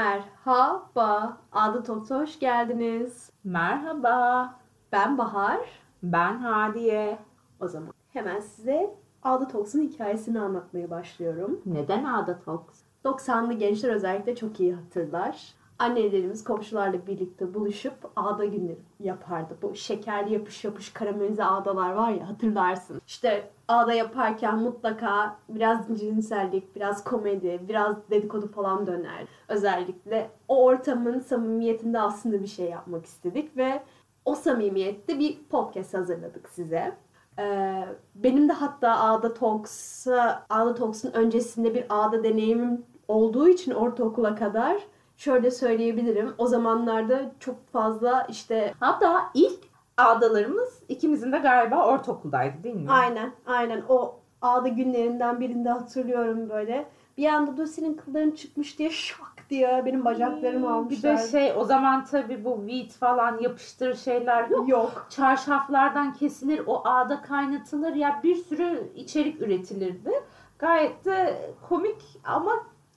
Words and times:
Merhaba. 0.00 1.36
Adı 1.52 1.82
Tok'ta 1.82 2.20
hoş 2.20 2.38
geldiniz. 2.38 3.32
Merhaba. 3.44 4.54
Ben 4.92 5.18
Bahar. 5.18 5.60
Ben 6.02 6.38
Hadiye. 6.38 7.18
O 7.60 7.68
zaman 7.68 7.92
hemen 8.12 8.40
size 8.40 8.94
Adı 9.22 9.48
Toks'un 9.48 9.82
hikayesini 9.82 10.40
anlatmaya 10.40 10.90
başlıyorum. 10.90 11.60
Neden 11.66 12.04
Ağda 12.04 12.38
Talks? 12.38 12.80
90'lı 13.04 13.52
gençler 13.52 13.94
özellikle 13.94 14.36
çok 14.36 14.60
iyi 14.60 14.74
hatırlar. 14.74 15.54
Annelerimiz 15.80 16.44
komşularla 16.44 17.06
birlikte 17.06 17.54
buluşup 17.54 17.94
ağda 18.16 18.44
günleri 18.44 18.78
yapardı. 19.00 19.56
Bu 19.62 19.74
şekerli 19.74 20.32
yapış 20.32 20.64
yapış 20.64 20.92
karamelize 20.92 21.44
ağdalar 21.44 21.92
var 21.92 22.10
ya 22.10 22.28
hatırlarsın. 22.28 23.02
İşte 23.06 23.50
ağda 23.68 23.92
yaparken 23.92 24.58
mutlaka 24.58 25.36
biraz 25.48 26.00
cinsellik, 26.00 26.76
biraz 26.76 27.04
komedi, 27.04 27.60
biraz 27.68 27.96
dedikodu 28.10 28.52
falan 28.52 28.86
döner. 28.86 29.26
Özellikle 29.48 30.30
o 30.48 30.64
ortamın 30.64 31.18
samimiyetinde 31.18 32.00
aslında 32.00 32.42
bir 32.42 32.46
şey 32.46 32.70
yapmak 32.70 33.06
istedik 33.06 33.56
ve 33.56 33.82
o 34.24 34.34
samimiyette 34.34 35.18
bir 35.18 35.38
podcast 35.50 35.94
hazırladık 35.94 36.48
size. 36.48 36.96
Ee, 37.38 37.84
benim 38.14 38.48
de 38.48 38.52
hatta 38.52 39.00
Ağda 39.00 39.34
Talks'a, 39.34 40.46
Ağda 40.50 40.74
Talks'ın 40.74 41.12
öncesinde 41.12 41.74
bir 41.74 41.84
Ağda 41.88 42.24
deneyimim 42.24 42.84
olduğu 43.08 43.48
için 43.48 43.72
ortaokula 43.72 44.34
kadar 44.34 44.82
şöyle 45.20 45.50
söyleyebilirim. 45.50 46.34
O 46.38 46.46
zamanlarda 46.46 47.32
çok 47.40 47.68
fazla 47.72 48.26
işte 48.30 48.74
Hatta 48.80 49.30
ilk 49.34 49.58
ağdalarımız 49.96 50.82
ikimizin 50.88 51.32
de 51.32 51.38
galiba 51.38 51.86
ortaokuldaydı 51.86 52.62
değil 52.62 52.74
mi? 52.74 52.90
aynen 52.90 53.32
aynen 53.46 53.82
o 53.88 54.16
Ağda 54.42 54.68
günlerinden 54.68 55.40
birinde 55.40 55.68
hatırlıyorum 55.70 56.48
böyle. 56.50 56.86
Bir 57.18 57.26
anda 57.28 57.56
dur 57.56 57.66
senin 57.66 57.94
kılların 57.94 58.30
çıkmış 58.30 58.78
diye 58.78 58.90
şak 58.90 59.44
diye 59.50 59.82
benim 59.86 60.04
bacaklarımı 60.04 60.66
Hmm, 60.66 60.74
almışlar. 60.74 61.12
Bir 61.16 61.18
de 61.18 61.28
şey 61.30 61.52
o 61.56 61.64
zaman 61.64 62.04
tabii 62.04 62.44
bu 62.44 62.64
wheat 62.66 62.92
falan 62.92 63.38
yapıştır 63.40 63.94
şeyler 63.94 64.48
yok. 64.48 64.68
Yok. 64.68 65.06
Çarşaflardan 65.10 66.12
kesilir, 66.14 66.62
o 66.66 66.82
ağda 66.88 67.22
kaynatılır 67.22 67.94
ya 67.94 68.20
bir 68.22 68.36
sürü 68.36 68.92
içerik 68.94 69.42
üretilirdi. 69.42 70.10
Gayet 70.58 71.04
de 71.04 71.36
komik 71.68 72.02
ama 72.24 72.52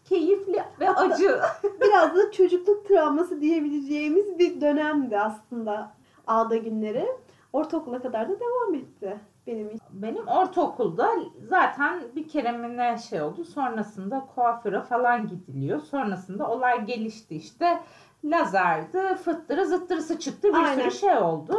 keyifli 0.05 0.63
ve 0.79 0.89
acı. 0.89 1.39
Biraz 1.81 2.15
da 2.15 2.31
çocukluk 2.31 2.87
travması 2.87 3.41
diyebileceğimiz 3.41 4.39
bir 4.39 4.61
dönemdi 4.61 5.19
aslında 5.19 5.91
Ağda 6.27 6.55
günleri. 6.55 7.07
Ortaokula 7.53 8.01
kadar 8.01 8.29
da 8.29 8.39
devam 8.39 8.75
etti 8.75 9.19
benim 9.47 9.67
için. 9.67 9.79
Benim 9.91 10.27
ortaokulda 10.27 11.11
zaten 11.49 12.01
bir 12.15 12.27
kere 12.27 12.51
mi 12.51 12.77
ne 12.77 12.97
şey 12.97 13.21
oldu. 13.21 13.45
Sonrasında 13.45 14.27
kuaföre 14.35 14.81
falan 14.81 15.27
gidiliyor. 15.27 15.79
Sonrasında 15.79 16.49
olay 16.49 16.85
gelişti 16.85 17.35
işte. 17.35 17.79
Lazerdi, 18.23 19.15
fıttırı 19.15 19.65
zıttırısı 19.65 20.19
çıktı. 20.19 20.47
Bir 20.47 20.57
Aynen. 20.57 20.89
sürü 20.89 20.91
şey 20.91 21.17
oldu. 21.17 21.55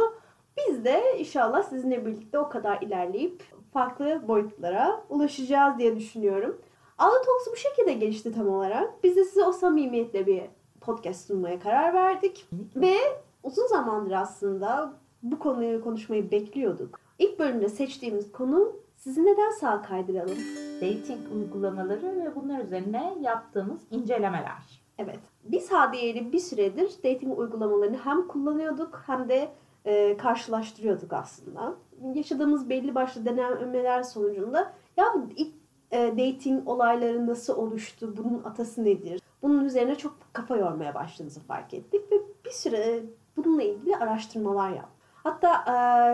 Biz 0.57 0.85
de 0.85 1.19
inşallah 1.19 1.63
sizinle 1.63 2.05
birlikte 2.05 2.39
o 2.39 2.49
kadar 2.49 2.81
ilerleyip 2.81 3.43
farklı 3.73 4.27
boyutlara 4.27 5.01
ulaşacağız 5.09 5.79
diye 5.79 5.95
düşünüyorum. 5.95 6.61
Talks 6.97 7.51
bu 7.51 7.55
şekilde 7.55 7.93
gelişti 7.93 8.33
tam 8.33 8.49
olarak. 8.49 9.03
Biz 9.03 9.15
de 9.15 9.23
size 9.23 9.43
o 9.43 9.51
samimiyetle 9.51 10.25
bir 10.25 10.41
podcast 10.81 11.27
sunmaya 11.27 11.59
karar 11.59 11.93
verdik. 11.93 12.47
Ve 12.75 12.95
uzun 13.43 13.67
zamandır 13.67 14.11
aslında 14.11 14.93
bu 15.23 15.39
konuyu 15.39 15.83
konuşmayı 15.83 16.31
bekliyorduk. 16.31 16.99
İlk 17.19 17.39
bölümde 17.39 17.69
seçtiğimiz 17.69 18.31
konu 18.31 18.75
sizi 18.95 19.25
neden 19.25 19.49
sağa 19.49 19.81
kaydıralım? 19.81 20.37
Dating 20.75 21.19
uygulamaları 21.35 22.15
ve 22.25 22.35
bunlar 22.35 22.59
üzerine 22.59 23.15
yaptığımız 23.21 23.81
incelemeler. 23.91 24.81
Evet. 24.97 25.19
Biz 25.43 25.71
Hadiye 25.71 26.03
ile 26.03 26.31
bir 26.31 26.39
süredir 26.39 26.89
dating 27.03 27.39
uygulamalarını 27.39 27.97
hem 27.97 28.27
kullanıyorduk 28.27 29.03
hem 29.05 29.29
de 29.29 29.51
e, 29.85 30.17
karşılaştırıyorduk 30.17 31.13
aslında. 31.13 31.75
Yaşadığımız 32.13 32.69
belli 32.69 32.95
başlı 32.95 33.25
denemeler 33.25 34.03
sonucunda 34.03 34.73
ya 34.97 35.15
ilk 35.35 35.64
dating 35.91 36.67
olayları 36.67 37.27
nasıl 37.27 37.57
oluştu, 37.57 38.13
bunun 38.17 38.43
atası 38.43 38.85
nedir? 38.85 39.21
Bunun 39.41 39.65
üzerine 39.65 39.95
çok 39.95 40.17
kafa 40.33 40.57
yormaya 40.57 40.95
başladığımızı 40.95 41.39
fark 41.39 41.73
ettik 41.73 42.11
ve 42.11 42.15
bir 42.45 42.49
süre 42.49 43.03
bununla 43.37 43.63
ilgili 43.63 43.95
araştırmalar 43.95 44.69
yaptık. 44.69 44.95
Hatta 45.13 45.65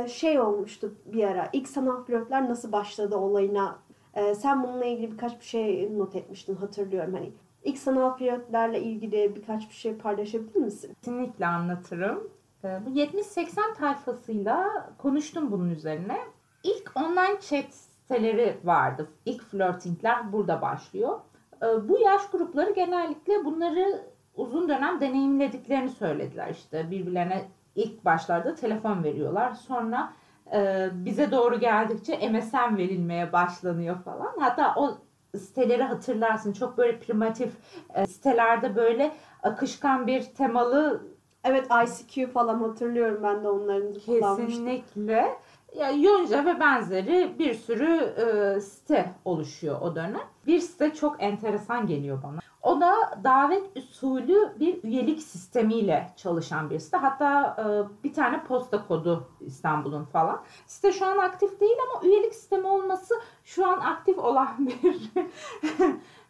e, 0.05 0.07
şey 0.07 0.39
olmuştu 0.39 0.95
bir 1.05 1.23
ara 1.23 1.49
ilk 1.53 1.67
sanal 1.67 2.03
flörtler 2.03 2.49
nasıl 2.49 2.71
başladı 2.71 3.15
olayına 3.15 3.79
e, 4.13 4.35
sen 4.35 4.63
bununla 4.63 4.85
ilgili 4.85 5.11
birkaç 5.11 5.39
bir 5.39 5.45
şey 5.45 5.97
not 5.97 6.15
etmiştin 6.15 6.55
hatırlıyorum. 6.55 7.13
Hani 7.13 7.31
ilk 7.63 7.77
sanal 7.77 8.17
flörtlerle 8.17 8.81
ilgili 8.81 9.35
birkaç 9.35 9.69
bir 9.69 9.73
şey 9.73 9.97
paylaşabilir 9.97 10.55
misin? 10.55 10.95
Kesinlikle 11.01 11.45
anlatırım. 11.45 12.29
Bu 12.63 12.89
70-80 12.89 13.73
tayfasıyla 13.77 14.89
konuştum 14.97 15.51
bunun 15.51 15.69
üzerine. 15.69 16.17
İlk 16.63 16.91
online 16.95 17.39
chat 17.41 17.90
siteleri 18.11 18.57
vardı. 18.63 19.07
İlk 19.25 19.43
flirtingler 19.43 20.33
burada 20.33 20.61
başlıyor. 20.61 21.19
Ee, 21.63 21.89
Bu 21.89 21.99
yaş 21.99 22.29
grupları 22.29 22.71
genellikle 22.71 23.45
bunları 23.45 24.01
uzun 24.35 24.69
dönem 24.69 25.01
deneyimlediklerini 25.01 25.89
söylediler. 25.89 26.49
İşte 26.49 26.91
birbirlerine 26.91 27.43
ilk 27.75 28.05
başlarda 28.05 28.55
telefon 28.55 29.03
veriyorlar. 29.03 29.53
Sonra 29.53 30.13
e, 30.53 30.89
bize 30.93 31.31
doğru 31.31 31.59
geldikçe 31.59 32.29
MSN 32.29 32.77
verilmeye 32.77 33.33
başlanıyor 33.33 33.95
falan. 33.95 34.31
Hatta 34.39 34.73
o 34.77 34.97
siteleri 35.37 35.83
hatırlarsın. 35.83 36.53
Çok 36.53 36.77
böyle 36.77 36.99
primitif 36.99 37.53
e, 37.93 38.07
sitelerde 38.07 38.75
böyle 38.75 39.11
akışkan 39.43 40.07
bir 40.07 40.23
temalı 40.23 41.11
Evet 41.43 41.67
ICQ 41.83 42.31
falan 42.31 42.59
hatırlıyorum 42.59 43.23
ben 43.23 43.43
de 43.43 43.49
onların 43.49 43.93
kesinlikle 43.93 45.37
ya 45.75 45.91
Yonca 45.91 46.45
ve 46.45 46.59
benzeri 46.59 47.35
bir 47.39 47.53
sürü 47.53 47.93
e, 47.95 48.61
site 48.61 49.13
oluşuyor 49.25 49.81
o 49.81 49.95
dönem. 49.95 50.21
Bir 50.47 50.59
site 50.59 50.93
çok 50.93 51.23
enteresan 51.23 51.87
geliyor 51.87 52.23
bana. 52.23 52.39
O 52.61 52.81
da 52.81 52.93
davet 53.23 53.77
usulü 53.77 54.53
bir 54.59 54.83
üyelik 54.83 55.21
sistemiyle 55.21 56.13
çalışan 56.15 56.69
bir 56.69 56.79
site. 56.79 56.97
Hatta 56.97 57.55
e, 57.59 57.63
bir 58.03 58.13
tane 58.13 58.43
posta 58.43 58.87
kodu 58.87 59.27
İstanbul'un 59.39 60.03
falan. 60.03 60.43
Site 60.67 60.91
şu 60.91 61.05
an 61.05 61.17
aktif 61.17 61.59
değil 61.59 61.77
ama 61.89 62.07
üyelik 62.07 62.35
sistemi 62.35 62.67
olması 62.67 63.13
şu 63.43 63.67
an 63.67 63.79
aktif 63.79 64.19
olan 64.19 64.47
bir 64.67 65.11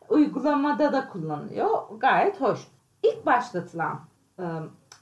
uygulamada 0.09 0.93
da 0.93 1.09
kullanılıyor. 1.09 1.69
Gayet 1.97 2.41
hoş. 2.41 2.67
İlk 3.03 3.25
başlatılan 3.25 3.99
e, 4.39 4.45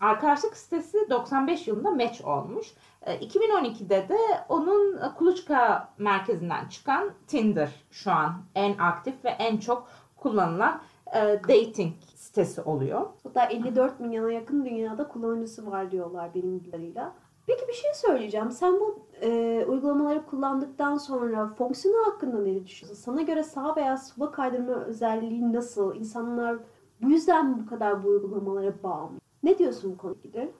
arkadaşlık 0.01 0.57
sitesi 0.57 1.09
95 1.09 1.67
yılında 1.67 1.91
Match 1.91 2.27
olmuş. 2.27 2.67
E, 3.01 3.15
2012'de 3.15 4.09
de 4.09 4.17
onun 4.49 4.97
e, 4.97 5.13
kuluçka 5.17 5.89
merkezinden 5.97 6.67
çıkan 6.67 7.11
Tinder 7.27 7.69
şu 7.91 8.11
an 8.11 8.33
en 8.55 8.77
aktif 8.77 9.25
ve 9.25 9.29
en 9.29 9.57
çok 9.57 9.87
kullanılan 10.17 10.81
e, 11.15 11.19
dating 11.43 11.93
sitesi 12.15 12.61
oluyor. 12.61 13.05
Hatta 13.23 13.45
54 13.45 13.99
milyona 13.99 14.31
yakın 14.31 14.65
dünyada 14.65 15.07
kullanıcısı 15.07 15.71
var 15.71 15.91
diyorlar 15.91 16.33
benim 16.35 16.53
bilgilerimle. 16.53 17.03
Peki 17.47 17.67
bir 17.67 17.73
şey 17.73 17.93
söyleyeceğim. 17.93 18.51
Sen 18.51 18.79
bu 18.79 19.05
e, 19.21 19.65
uygulamaları 19.67 20.25
kullandıktan 20.25 20.97
sonra 20.97 21.47
fonksiyonu 21.47 22.07
hakkında 22.07 22.41
ne 22.41 22.65
düşünüyorsun? 22.65 23.03
Sana 23.03 23.21
göre 23.21 23.43
sağ 23.43 23.75
veya 23.75 23.97
sola 23.97 24.31
kaydırma 24.31 24.73
özelliği 24.73 25.53
nasıl? 25.53 25.95
İnsanlar 25.95 26.57
bu 27.01 27.09
yüzden 27.09 27.59
bu 27.59 27.69
kadar 27.69 28.03
bu 28.03 28.07
uygulamalara 28.07 28.83
bağımlı? 28.83 29.19
Ne 29.43 29.57
diyorsun 29.57 29.91
bu 29.91 29.97
konuda 29.97 30.19
ilgili? 30.23 30.51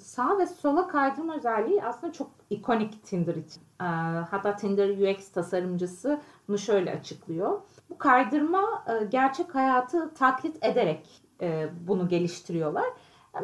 Sağ 0.00 0.38
ve 0.38 0.46
sola 0.46 0.88
kaydırma 0.88 1.36
özelliği 1.36 1.84
aslında 1.84 2.12
çok 2.12 2.30
ikonik 2.50 3.04
Tinder 3.04 3.34
için. 3.34 3.62
Ee, 3.80 3.84
Hatta 4.30 4.56
Tinder 4.56 4.88
UX 4.88 5.28
tasarımcısı 5.30 6.20
bunu 6.48 6.58
şöyle 6.58 6.92
açıklıyor. 6.92 7.60
Bu 7.90 7.98
kaydırma 7.98 8.84
e, 8.86 9.04
gerçek 9.04 9.54
hayatı 9.54 10.14
taklit 10.14 10.64
ederek 10.64 11.22
e, 11.40 11.68
bunu 11.88 12.08
geliştiriyorlar. 12.08 12.84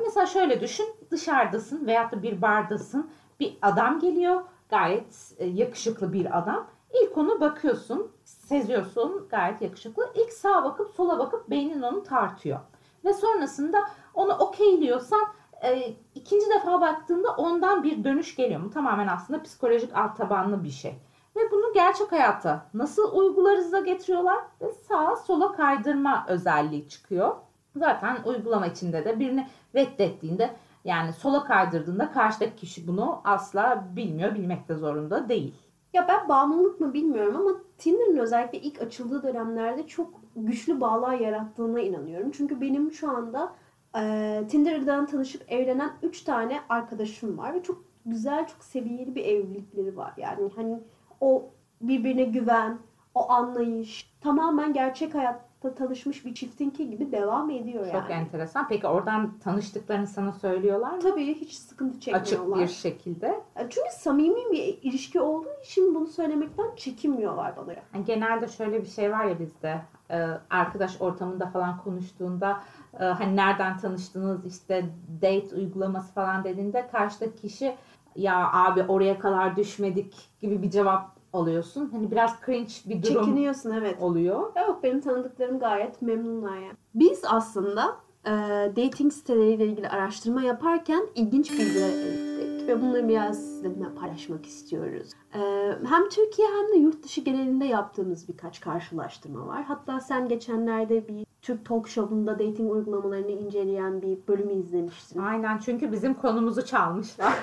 Mesela 0.05 0.27
şöyle 0.27 0.61
düşün, 0.61 0.87
dışarıdasın 1.11 1.87
veyahut 1.87 2.13
da 2.13 2.23
bir 2.23 2.43
bardasın, 2.43 3.11
bir 3.41 3.59
adam 3.63 4.01
geliyor, 4.01 4.43
gayet 4.69 5.35
e, 5.39 5.47
yakışıklı 5.47 6.13
bir 6.13 6.39
adam. 6.39 6.67
İlk 7.03 7.19
ona 7.19 7.41
bakıyorsun, 7.41 8.13
seziyorsun, 8.25 9.27
gayet 9.31 9.63
yakışıklı. 9.63 10.13
İlk 10.15 10.33
sağa 10.33 10.65
bakıp 10.65 10.91
sola 10.95 11.19
bakıp 11.19 11.51
beynin 11.51 11.83
onu 11.83 12.03
tartıyor. 12.03 12.61
Ve 13.05 13.13
sonrasında 13.13 13.79
onu 14.15 14.33
okeyliyorsan 14.33 15.23
e, 15.63 15.95
ikinci 16.15 16.47
defa 16.51 16.81
baktığında 16.81 17.29
ondan 17.37 17.83
bir 17.83 18.05
dönüş 18.05 18.37
geliyor. 18.37 18.65
Bu 18.65 18.71
tamamen 18.71 19.07
aslında 19.07 19.43
psikolojik 19.43 19.97
alt 19.97 20.17
tabanlı 20.17 20.65
bir 20.65 20.71
şey. 20.71 20.95
Ve 21.37 21.41
bunu 21.53 21.73
gerçek 21.75 22.13
hayata 22.13 22.67
nasıl 22.75 23.19
uygularız 23.19 23.73
da 23.73 23.81
getiriyorlar 23.81 24.39
ve 24.61 24.71
sağa 24.71 25.17
sola 25.17 25.53
kaydırma 25.53 26.25
özelliği 26.29 26.89
çıkıyor. 26.89 27.37
Zaten 27.77 28.17
uygulama 28.25 28.67
içinde 28.67 29.05
de 29.05 29.19
birini 29.21 29.49
reddettiğinde 29.75 30.51
yani 30.85 31.13
sola 31.13 31.45
kaydırdığında 31.45 32.13
karşıdaki 32.13 32.57
kişi 32.57 32.89
bunu 32.89 33.21
asla 33.25 33.85
bilmiyor, 33.97 34.35
bilmek 34.35 34.69
de 34.69 34.75
zorunda 34.75 35.29
değil. 35.29 35.55
Ya 35.93 36.09
ben 36.09 36.29
bağımlılık 36.29 36.81
mı 36.81 36.95
bilmiyorum 36.95 37.37
ama 37.37 37.51
Tinder'ın 37.79 38.17
özellikle 38.17 38.61
ilk 38.61 38.83
açıldığı 38.83 39.23
dönemlerde 39.23 39.87
çok 39.87 40.21
güçlü 40.37 40.81
bağlar 40.81 41.13
yarattığına 41.13 41.81
inanıyorum. 41.81 42.31
Çünkü 42.31 42.61
benim 42.61 42.93
şu 42.93 43.11
anda 43.11 43.53
e, 43.97 44.45
Tinder'dan 44.49 45.07
tanışıp 45.07 45.53
evlenen 45.53 45.93
3 46.03 46.23
tane 46.23 46.61
arkadaşım 46.69 47.39
var 47.39 47.55
ve 47.55 47.63
çok 47.63 47.85
güzel, 48.07 48.47
çok 48.47 48.65
seviyeli 48.65 49.15
bir 49.15 49.25
evlilikleri 49.25 49.97
var. 49.97 50.13
Yani 50.17 50.51
hani 50.57 50.81
o 51.21 51.51
birbirine 51.81 52.25
güven, 52.25 52.79
o 53.15 53.31
anlayış 53.31 54.15
tamamen 54.21 54.73
gerçek 54.73 55.15
hayatta 55.15 55.75
tanışmış 55.75 56.25
bir 56.25 56.35
çiftinki 56.35 56.91
gibi 56.91 57.13
devam 57.13 57.51
ediyor 57.51 57.85
Çok 57.85 57.95
yani. 57.95 58.13
enteresan. 58.13 58.69
Peki 58.69 58.87
oradan 58.87 59.39
tanıştıklarını 59.39 60.07
sana 60.07 60.33
söylüyorlar 60.33 60.93
mı? 60.93 61.01
Tabii 61.01 61.35
hiç 61.35 61.53
sıkıntı 61.53 62.01
çekmiyorlar. 62.01 62.57
Açık 62.57 62.59
bir 62.59 62.91
şekilde. 62.91 63.27
Yani 63.27 63.71
Çünkü 63.71 63.89
samimi 63.93 64.53
bir 64.53 64.79
ilişki 64.83 65.21
olduğu 65.21 65.61
için 65.65 65.95
bunu 65.95 66.07
söylemekten 66.07 66.75
çekinmiyorlar 66.77 67.57
bana. 67.57 67.73
Yani 67.95 68.05
genelde 68.05 68.49
şöyle 68.49 68.83
bir 68.83 68.89
şey 68.89 69.13
var 69.13 69.25
ya 69.25 69.39
bizde 69.39 69.81
e, 70.11 70.17
arkadaş 70.51 71.01
ortamında 71.01 71.47
falan 71.47 71.79
konuştuğunda 71.79 72.61
e, 73.01 73.05
hani 73.05 73.37
nereden 73.37 73.79
tanıştınız 73.79 74.47
işte 74.47 74.85
date 75.23 75.57
uygulaması 75.57 76.13
falan 76.13 76.45
dediğinde 76.45 76.87
karşıdaki 76.93 77.37
kişi 77.37 77.75
ya 78.17 78.51
abi 78.53 78.83
oraya 78.83 79.19
kadar 79.19 79.57
düşmedik 79.57 80.15
gibi 80.41 80.63
bir 80.63 80.71
cevap 80.71 81.15
alıyorsun. 81.33 81.89
Hani 81.93 82.11
biraz 82.11 82.37
cringe 82.47 82.73
bir 82.87 83.03
durum 83.03 83.25
Çekiniyorsun 83.25 83.71
evet. 83.71 84.03
oluyor. 84.03 84.53
Yok 84.57 84.81
benim 84.83 85.01
tanıdıklarım 85.01 85.59
gayet 85.59 86.03
memnunlar 86.03 86.57
yani. 86.57 86.77
Biz 86.95 87.23
aslında 87.29 87.97
e, 88.25 88.31
dating 88.77 89.13
siteleriyle 89.13 89.67
ilgili 89.67 89.89
araştırma 89.89 90.43
yaparken 90.43 91.07
ilginç 91.15 91.53
bilgiler 91.53 92.34
ve 92.69 92.83
bunları 92.83 93.09
biraz 93.09 93.39
sizinle 93.39 93.95
paylaşmak 94.01 94.47
istiyoruz. 94.47 95.11
E, 95.35 95.41
hem 95.89 96.09
Türkiye 96.09 96.49
hem 96.49 96.73
de 96.73 96.77
yurt 96.77 97.03
dışı 97.05 97.21
genelinde 97.21 97.65
yaptığımız 97.65 98.29
birkaç 98.29 98.61
karşılaştırma 98.61 99.47
var. 99.47 99.63
Hatta 99.65 100.01
sen 100.01 100.29
geçenlerde 100.29 101.09
bir 101.09 101.27
Türk 101.43 101.67
talk 101.67 101.89
show'unda 101.89 102.33
dating 102.33 102.73
uygulamalarını 102.73 103.31
inceleyen 103.31 104.03
bir 104.03 104.19
bölümü 104.29 104.53
izlemiştin. 104.53 105.21
Aynen 105.21 105.59
çünkü 105.59 105.93
bizim 105.93 106.15
konumuzu 106.15 106.67
çalmışlar. 106.67 107.35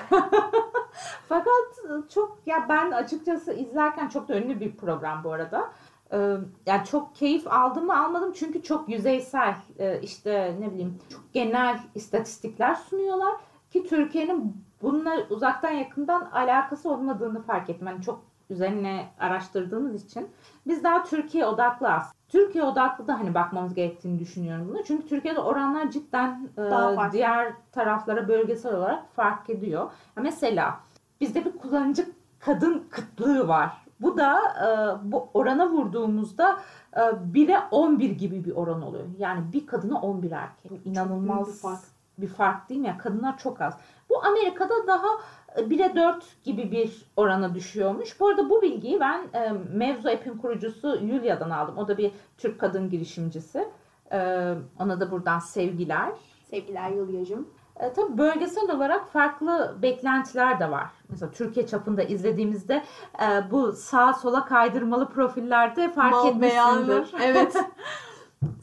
Fakat 1.28 1.78
e, 1.84 2.08
çok 2.08 2.38
ya 2.46 2.66
ben 2.68 2.90
açıkçası 2.90 3.52
izlerken 3.52 4.08
çok 4.08 4.28
da 4.28 4.38
ünlü 4.38 4.60
bir 4.60 4.76
program 4.76 5.24
bu 5.24 5.32
arada. 5.32 5.72
Ee, 6.12 6.36
Yani 6.66 6.84
çok 6.84 7.14
keyif 7.14 7.52
aldım 7.52 7.86
mı 7.86 8.04
almadım 8.04 8.32
çünkü 8.32 8.62
çok 8.62 8.88
yüzeysel 8.88 9.54
e, 9.78 10.00
işte 10.00 10.56
ne 10.60 10.72
bileyim 10.72 10.98
çok 11.12 11.32
genel 11.32 11.78
istatistikler 11.94 12.74
sunuyorlar 12.74 13.34
ki 13.70 13.84
Türkiye'nin 13.88 14.64
bununla 14.82 15.16
uzaktan 15.30 15.70
yakından 15.70 16.20
alakası 16.20 16.90
olmadığını 16.90 17.42
fark 17.42 17.70
ettim. 17.70 17.86
Yani 17.86 18.02
çok 18.02 18.24
üzerine 18.50 19.06
araştırdığımız 19.18 20.04
için 20.04 20.28
biz 20.66 20.84
daha 20.84 21.04
Türkiye 21.04 21.46
odaklı 21.46 21.88
aslında. 21.88 22.14
Türkiye 22.28 22.64
odaklı 22.64 23.06
da 23.08 23.18
hani 23.18 23.34
bakmamız 23.34 23.74
gerektiğini 23.74 24.18
düşünüyorum 24.18 24.68
bunu. 24.68 24.84
Çünkü 24.84 25.06
Türkiye'de 25.06 25.40
oranlar 25.40 25.90
cidden 25.90 26.48
e, 26.58 27.12
diğer 27.12 27.52
taraflara 27.72 28.28
bölgesel 28.28 28.74
olarak 28.74 29.14
fark 29.14 29.50
ediyor. 29.50 29.90
Mesela 30.16 30.80
bizde 31.20 31.44
bir 31.44 31.58
kullanıcı 31.58 32.06
kadın 32.40 32.86
kıtlığı 32.90 33.48
var. 33.48 33.82
Bu 34.00 34.16
da 34.16 34.38
e, 34.38 34.66
bu 35.12 35.28
orana 35.34 35.70
vurduğumuzda 35.70 36.58
e, 36.92 37.00
1'e 37.00 37.58
11 37.70 38.10
gibi 38.10 38.44
bir 38.44 38.52
oran 38.52 38.82
oluyor. 38.82 39.04
Yani 39.18 39.52
bir 39.52 39.66
kadına 39.66 40.00
11 40.00 40.30
erkek. 40.30 40.72
İnanılmaz 40.84 41.46
büyük 41.46 41.56
bir 41.56 41.62
fark. 41.62 41.80
Bir 42.22 42.28
fark 42.28 42.68
değil 42.68 42.80
mi? 42.80 42.86
Yani 42.86 42.98
kadınlar 42.98 43.38
çok 43.38 43.60
az. 43.60 43.78
Bu 44.10 44.24
Amerika'da 44.24 44.86
daha 44.86 45.08
e, 45.56 45.60
1'e 45.60 45.96
4 45.96 46.44
gibi 46.44 46.72
bir 46.72 47.06
orana 47.16 47.54
düşüyormuş. 47.54 48.20
Bu 48.20 48.28
arada 48.28 48.50
bu 48.50 48.62
bilgiyi 48.62 49.00
ben 49.00 49.22
e, 49.34 49.52
Mevzu 49.72 50.08
App'in 50.08 50.38
kurucusu 50.38 50.98
Yulia'dan 51.02 51.50
aldım. 51.50 51.78
O 51.78 51.88
da 51.88 51.98
bir 51.98 52.12
Türk 52.38 52.60
kadın 52.60 52.90
girişimcisi. 52.90 53.68
E, 54.12 54.52
ona 54.78 55.00
da 55.00 55.10
buradan 55.10 55.38
sevgiler. 55.38 56.12
Sevgiler 56.50 56.90
Yulya'cığım. 56.90 57.48
E, 57.76 57.92
tabii 57.92 58.18
bölgesel 58.18 58.70
olarak 58.70 59.08
farklı 59.08 59.76
beklentiler 59.82 60.60
de 60.60 60.70
var. 60.70 60.90
Mesela 61.08 61.32
Türkiye 61.32 61.66
çapında 61.66 62.02
izlediğimizde 62.02 62.82
e, 63.22 63.50
bu 63.50 63.72
sağa 63.72 64.12
sola 64.12 64.44
kaydırmalı 64.44 65.08
profillerde 65.08 65.92
fark 65.92 66.12
Mal 66.12 66.28
etmişsindir. 66.28 67.14
Evet. 67.22 67.56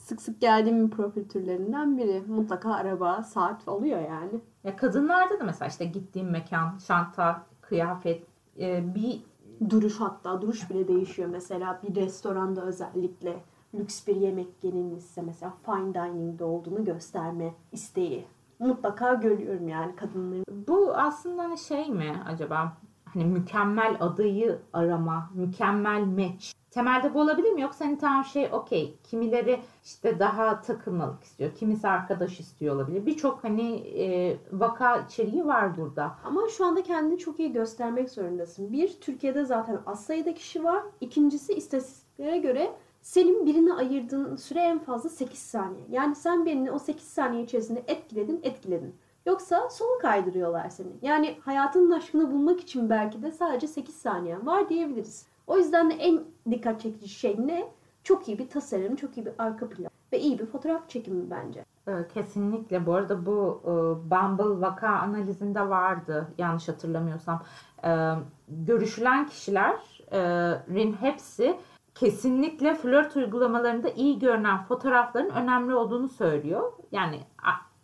sık 0.09 0.21
sık 0.21 0.41
geldiğim 0.41 0.85
bir 0.85 0.91
profil 0.95 1.29
türlerinden 1.29 1.97
biri. 1.97 2.23
Mutlaka 2.27 2.73
araba, 2.73 3.23
saat 3.23 3.67
oluyor 3.67 3.99
yani. 4.01 4.41
Ya 4.63 4.75
kadınlarda 4.75 5.39
da 5.39 5.43
mesela 5.43 5.69
işte 5.69 5.85
gittiğim 5.85 6.31
mekan, 6.31 6.77
şanta, 6.77 7.45
kıyafet, 7.61 8.23
e, 8.59 8.95
bir 8.95 9.21
Duruş 9.69 9.99
hatta 9.99 10.41
duruş 10.41 10.69
bile 10.69 10.87
değişiyor. 10.87 11.29
Mesela 11.29 11.79
bir 11.83 11.95
restoranda 11.95 12.61
özellikle 12.61 13.43
lüks 13.73 14.07
bir 14.07 14.15
yemek 14.15 14.47
yenilmişse 14.63 15.21
mesela 15.21 15.53
fine 15.65 15.93
dining'de 15.93 16.43
olduğunu 16.43 16.85
gösterme 16.85 17.53
isteği. 17.71 18.25
Mutlaka 18.59 19.13
görüyorum 19.13 19.67
yani 19.67 19.95
kadınların. 19.95 20.45
bu 20.67 20.95
aslında 20.95 21.43
hani 21.43 21.57
şey 21.57 21.89
mi 21.89 22.23
acaba? 22.27 22.77
Hani 23.05 23.25
mükemmel 23.25 23.97
adayı 23.99 24.59
arama, 24.73 25.29
mükemmel 25.33 26.05
match. 26.05 26.51
Temelde 26.71 27.13
bu 27.13 27.21
olabilir 27.21 27.51
mi? 27.51 27.61
Yoksa 27.61 27.85
hani 27.85 27.97
tamam 27.97 28.25
şey 28.25 28.49
okey. 28.51 28.97
Kimileri 29.03 29.59
işte 29.83 30.19
daha 30.19 30.61
takılmalık 30.61 31.23
istiyor. 31.23 31.55
Kimisi 31.55 31.87
arkadaş 31.87 32.39
istiyor 32.39 32.75
olabilir. 32.75 33.05
Birçok 33.05 33.43
hani 33.43 33.75
e, 33.75 34.37
vaka 34.51 34.97
içeriği 34.97 35.45
var 35.45 35.77
burada. 35.77 36.15
Ama 36.23 36.41
şu 36.47 36.65
anda 36.65 36.83
kendini 36.83 37.17
çok 37.17 37.39
iyi 37.39 37.51
göstermek 37.51 38.09
zorundasın. 38.09 38.71
Bir, 38.71 38.99
Türkiye'de 39.01 39.45
zaten 39.45 39.79
az 39.85 40.05
sayıda 40.05 40.33
kişi 40.33 40.63
var. 40.63 40.83
İkincisi 41.01 41.53
istatistiklere 41.53 42.37
göre 42.37 42.71
senin 43.01 43.45
birine 43.45 43.73
ayırdığın 43.73 44.35
süre 44.35 44.59
en 44.59 44.79
fazla 44.79 45.09
8 45.09 45.39
saniye. 45.39 45.83
Yani 45.89 46.15
sen 46.15 46.45
birini 46.45 46.71
o 46.71 46.79
8 46.79 47.03
saniye 47.07 47.43
içerisinde 47.43 47.83
etkiledin, 47.87 48.39
etkiledin. 48.43 48.95
Yoksa 49.25 49.69
sola 49.69 49.97
kaydırıyorlar 49.97 50.69
seni. 50.69 50.87
Yani 51.01 51.37
hayatının 51.45 51.91
aşkını 51.91 52.31
bulmak 52.31 52.59
için 52.59 52.89
belki 52.89 53.21
de 53.21 53.31
sadece 53.31 53.67
8 53.67 53.95
saniyen 53.95 54.45
var 54.45 54.69
diyebiliriz. 54.69 55.28
O 55.49 55.57
yüzden 55.57 55.89
de 55.89 55.93
en 55.93 56.23
dikkat 56.51 56.81
çekici 56.81 57.09
şey 57.09 57.35
ne? 57.47 57.67
Çok 58.03 58.27
iyi 58.27 58.39
bir 58.39 58.49
tasarım, 58.49 58.95
çok 58.95 59.17
iyi 59.17 59.25
bir 59.25 59.33
arka 59.37 59.69
plan 59.69 59.91
ve 60.13 60.19
iyi 60.19 60.39
bir 60.39 60.45
fotoğraf 60.45 60.89
çekimi 60.89 61.29
bence. 61.31 61.65
E, 61.87 62.07
Kesinlikle. 62.13 62.85
Bu 62.85 62.93
arada 62.95 63.25
bu 63.25 63.61
e, 63.63 63.69
Bumble 64.11 64.61
vaka 64.67 64.87
analizinde 64.89 65.69
vardı 65.69 66.27
yanlış 66.37 66.67
hatırlamıyorsam. 66.67 67.43
E, 67.83 68.13
Görüşülen 68.49 69.27
kişilerin 69.27 70.93
hepsi 70.93 71.57
kesinlikle 71.95 72.75
flört 72.75 73.15
uygulamalarında 73.15 73.89
iyi 73.89 74.19
görünen 74.19 74.63
fotoğrafların 74.63 75.29
önemli 75.29 75.73
olduğunu 75.75 76.09
söylüyor. 76.09 76.71
Yani 76.91 77.19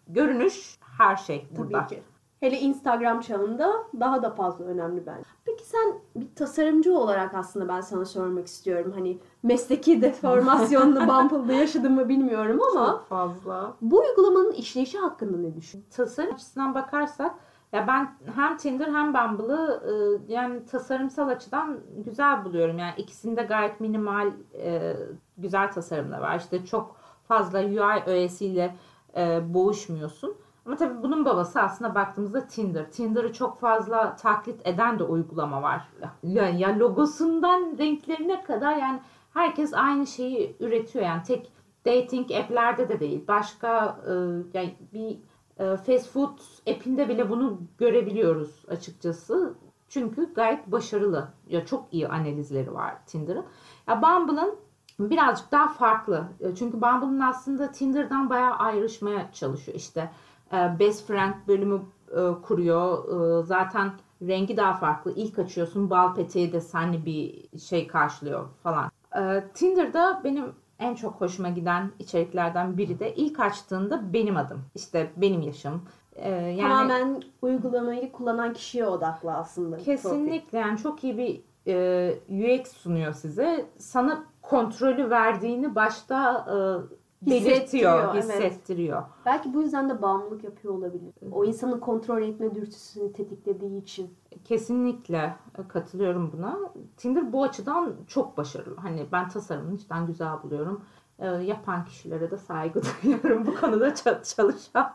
görünüş 0.07 0.77
her 0.97 1.15
şey 1.15 1.47
burada. 1.57 1.77
Tabii 1.79 1.95
ki. 1.95 2.03
Hele 2.39 2.59
Instagram 2.59 3.19
çağında 3.21 3.73
daha 3.99 4.23
da 4.23 4.29
fazla 4.29 4.65
önemli 4.65 5.05
bence. 5.05 5.23
Peki 5.45 5.65
sen 5.65 5.93
bir 6.15 6.35
tasarımcı 6.35 6.97
olarak 6.99 7.33
aslında 7.33 7.67
ben 7.67 7.81
sana 7.81 8.05
sormak 8.05 8.47
istiyorum. 8.47 8.91
Hani 8.95 9.17
mesleki 9.43 10.01
deformasyonunu 10.01 10.99
Bumble'da 11.07 11.53
yaşadın 11.53 11.91
mı 11.91 12.09
bilmiyorum 12.09 12.59
ama 12.71 12.85
Çok 12.91 13.07
fazla. 13.07 13.73
bu 13.81 13.99
uygulamanın 13.99 14.51
işleyişi 14.51 14.97
hakkında 14.99 15.37
ne 15.37 15.55
düşünüyorsun? 15.55 15.91
tasarım 15.97 16.33
açısından 16.33 16.75
bakarsak 16.75 17.35
ya 17.73 17.87
ben 17.87 18.09
hem 18.35 18.57
Tinder 18.57 18.87
hem 18.87 19.13
Bumble'ı 19.13 19.83
e, 19.87 20.33
yani 20.33 20.65
tasarımsal 20.65 21.27
açıdan 21.27 21.77
güzel 22.05 22.45
buluyorum. 22.45 22.77
Yani 22.77 22.93
ikisinde 22.97 23.43
gayet 23.43 23.79
minimal 23.79 24.31
e, 24.53 24.95
güzel 25.37 25.71
tasarımlar 25.71 26.19
var. 26.21 26.39
İşte 26.39 26.65
çok 26.65 26.95
fazla 27.27 27.59
UI 27.59 28.03
öğesiyle 28.05 28.75
e, 29.17 29.41
boğuşmuyorsun. 29.53 30.35
Ama 30.65 30.75
tabii 30.75 31.03
bunun 31.03 31.25
babası 31.25 31.61
aslında 31.61 31.95
baktığımızda 31.95 32.47
Tinder. 32.47 32.91
Tinder'ı 32.91 33.33
çok 33.33 33.59
fazla 33.59 34.15
taklit 34.15 34.67
eden 34.67 34.99
de 34.99 35.03
uygulama 35.03 35.61
var. 35.61 35.87
Ya, 36.23 36.49
ya 36.49 36.79
logosundan 36.79 37.75
renklerine 37.77 38.43
kadar 38.43 38.75
yani 38.75 38.99
herkes 39.33 39.73
aynı 39.73 40.07
şeyi 40.07 40.55
üretiyor. 40.59 41.05
Yani 41.05 41.23
tek 41.23 41.51
dating 41.85 42.31
app'lerde 42.31 42.89
de 42.89 42.99
değil. 42.99 43.23
Başka 43.27 43.97
e, 44.07 44.11
yani 44.57 44.75
bir 44.93 45.17
e, 45.59 45.77
fast 45.77 46.09
food 46.09 46.39
app'inde 46.69 47.09
bile 47.09 47.29
bunu 47.29 47.61
görebiliyoruz 47.77 48.65
açıkçası. 48.69 49.53
Çünkü 49.89 50.33
gayet 50.33 50.67
başarılı. 50.67 51.27
Ya 51.47 51.65
çok 51.65 51.93
iyi 51.93 52.07
analizleri 52.07 52.73
var 52.73 52.95
Tinder'ın. 53.05 53.45
Ya 53.87 54.01
Bumble'ın 54.01 54.55
birazcık 54.99 55.51
daha 55.51 55.67
farklı. 55.67 56.27
E, 56.39 56.55
Çünkü 56.55 56.81
Bumble'ın 56.81 57.19
aslında 57.19 57.71
Tinder'dan 57.71 58.29
bayağı 58.29 58.53
ayrışmaya 58.53 59.31
çalışıyor. 59.31 59.77
İşte 59.77 60.09
best 60.51 61.07
friend 61.07 61.33
bölümü 61.47 61.81
e, 62.11 62.41
kuruyor. 62.43 62.97
E, 63.41 63.45
Zaten 63.45 63.91
rengi 64.21 64.57
daha 64.57 64.73
farklı. 64.73 65.13
İlk 65.15 65.39
açıyorsun 65.39 65.89
bal 65.89 66.15
peteği 66.15 66.53
desenli 66.53 67.05
bir 67.05 67.45
şey 67.59 67.87
karşılıyor 67.87 68.45
falan. 68.63 68.91
E, 69.17 69.43
Tinder'da 69.53 70.21
benim 70.23 70.45
en 70.79 70.95
çok 70.95 71.21
hoşuma 71.21 71.49
giden 71.49 71.91
içeriklerden 71.99 72.77
biri 72.77 72.99
de 72.99 73.15
ilk 73.15 73.39
açtığında 73.39 74.13
benim 74.13 74.37
adım. 74.37 74.61
İşte 74.75 75.11
benim 75.17 75.41
yaşım. 75.41 75.81
E, 76.15 76.29
yani 76.31 76.61
Tamamen 76.61 77.21
uygulamayı 77.41 78.11
kullanan 78.11 78.53
kişiye 78.53 78.87
odaklı 78.87 79.31
aslında. 79.33 79.75
profil. 79.75 79.85
Kesinlikle 79.85 80.57
yani 80.57 80.77
çok 80.77 81.03
iyi 81.03 81.17
bir 81.17 81.41
e, 81.67 82.15
UX 82.61 82.71
sunuyor 82.71 83.13
size. 83.13 83.65
Sana 83.77 84.23
kontrolü 84.41 85.09
verdiğini 85.09 85.75
başta 85.75 86.45
e, 86.49 86.55
belirtiyor, 87.21 87.55
Hissettiriyor, 87.55 88.13
evet. 88.13 88.23
hissettiriyor. 88.23 89.03
Belki 89.25 89.53
bu 89.53 89.61
yüzden 89.61 89.89
de 89.89 90.01
bağımlılık 90.01 90.43
yapıyor 90.43 90.73
olabilir. 90.73 91.13
O 91.31 91.45
insanın 91.45 91.79
kontrol 91.79 92.21
etme 92.21 92.55
dürtüsünü 92.55 93.13
tetiklediği 93.13 93.81
için. 93.81 94.13
Kesinlikle 94.43 95.35
katılıyorum 95.67 96.31
buna. 96.37 96.59
Tinder 96.97 97.33
bu 97.33 97.43
açıdan 97.43 97.93
çok 98.07 98.37
başarılı. 98.37 98.75
Hani 98.75 99.05
ben 99.11 99.29
tasarımını 99.29 99.77
cidden 99.77 100.07
güzel 100.07 100.43
buluyorum. 100.43 100.81
E, 101.19 101.27
yapan 101.27 101.85
kişilere 101.85 102.31
de 102.31 102.37
saygı 102.37 102.81
duyuyorum 103.03 103.45
bu 103.47 103.55
konuda 103.55 103.87
ça- 103.89 104.35
çalışan. 104.35 104.91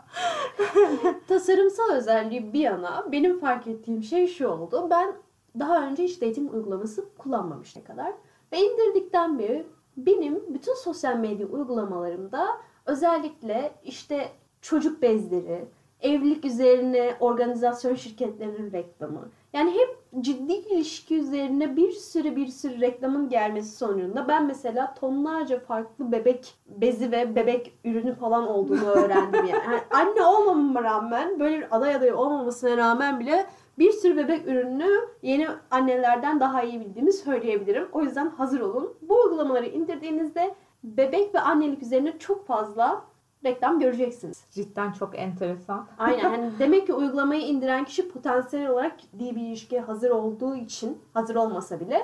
Tasarımsal 1.29 1.91
özelliği 1.93 2.53
bir 2.53 2.61
yana 2.61 3.13
benim 3.13 3.41
fark 3.41 3.67
ettiğim 3.67 4.03
şey 4.03 4.27
şu 4.27 4.49
oldu. 4.49 4.87
Ben 4.91 5.13
daha 5.59 5.87
önce 5.87 6.05
hiç 6.05 6.23
dating 6.23 6.55
uygulaması 6.55 7.05
kullanmamıştım 7.19 7.85
kadar. 7.85 8.13
Ve 8.53 8.59
indirdikten 8.59 9.39
beri 9.39 9.67
benim 10.07 10.55
bütün 10.55 10.75
sosyal 10.75 11.17
medya 11.17 11.47
uygulamalarımda 11.47 12.47
özellikle 12.87 13.73
işte 13.85 14.29
çocuk 14.61 15.03
bezleri, 15.03 15.65
evlilik 16.01 16.45
üzerine 16.45 17.17
organizasyon 17.21 17.95
şirketlerinin 17.95 18.73
reklamı. 18.73 19.29
Yani 19.53 19.71
hep 19.71 20.23
ciddi 20.25 20.53
ilişki 20.53 21.17
üzerine 21.17 21.77
bir 21.77 21.93
sürü 21.93 22.37
bir 22.37 22.47
sürü 22.47 22.81
reklamın 22.81 23.29
gelmesi 23.29 23.77
sonucunda 23.77 24.29
ben 24.29 24.47
mesela 24.47 24.95
tonlarca 24.95 25.61
farklı 25.61 26.13
bebek 26.13 26.55
bezi 26.67 27.13
ve 27.13 27.37
bebek 27.37 27.79
ürünü 27.85 28.15
falan 28.15 28.49
olduğunu 28.49 28.85
öğrendim 28.85 29.47
yani. 29.47 29.65
yani 29.65 29.81
anne 29.91 30.23
olmamama 30.23 30.83
rağmen 30.83 31.41
böyle 31.41 31.57
bir 31.57 31.77
aday 31.77 31.95
adayı 31.95 32.17
olmamasına 32.17 32.77
rağmen 32.77 33.21
bile 33.21 33.47
bir 33.81 33.93
sürü 33.93 34.17
bebek 34.17 34.47
ürününü 34.49 34.91
yeni 35.23 35.49
annelerden 35.71 36.41
daha 36.41 36.63
iyi 36.63 36.81
bildiğimi 36.81 37.13
söyleyebilirim. 37.13 37.89
O 37.93 38.03
yüzden 38.03 38.31
hazır 38.31 38.61
olun. 38.61 38.95
Bu 39.03 39.21
uygulamaları 39.21 39.67
indirdiğinizde 39.67 40.55
bebek 40.85 41.35
ve 41.35 41.41
annelik 41.41 41.83
üzerine 41.83 42.19
çok 42.19 42.47
fazla 42.47 43.05
reklam 43.45 43.81
göreceksiniz. 43.81 44.45
Cidden 44.51 44.93
çok 44.93 45.19
enteresan. 45.19 45.87
Aynen. 45.99 46.31
Hani 46.31 46.51
demek 46.59 46.87
ki 46.87 46.93
uygulamayı 46.93 47.43
indiren 47.43 47.85
kişi 47.85 48.09
potansiyel 48.09 48.69
olarak 48.69 48.99
ciddi 48.99 49.37
bir 49.37 49.41
ilişkiye 49.41 49.81
hazır 49.81 50.11
olduğu 50.11 50.57
için 50.57 50.99
hazır 51.15 51.35
olmasa 51.35 51.81
bile 51.81 52.01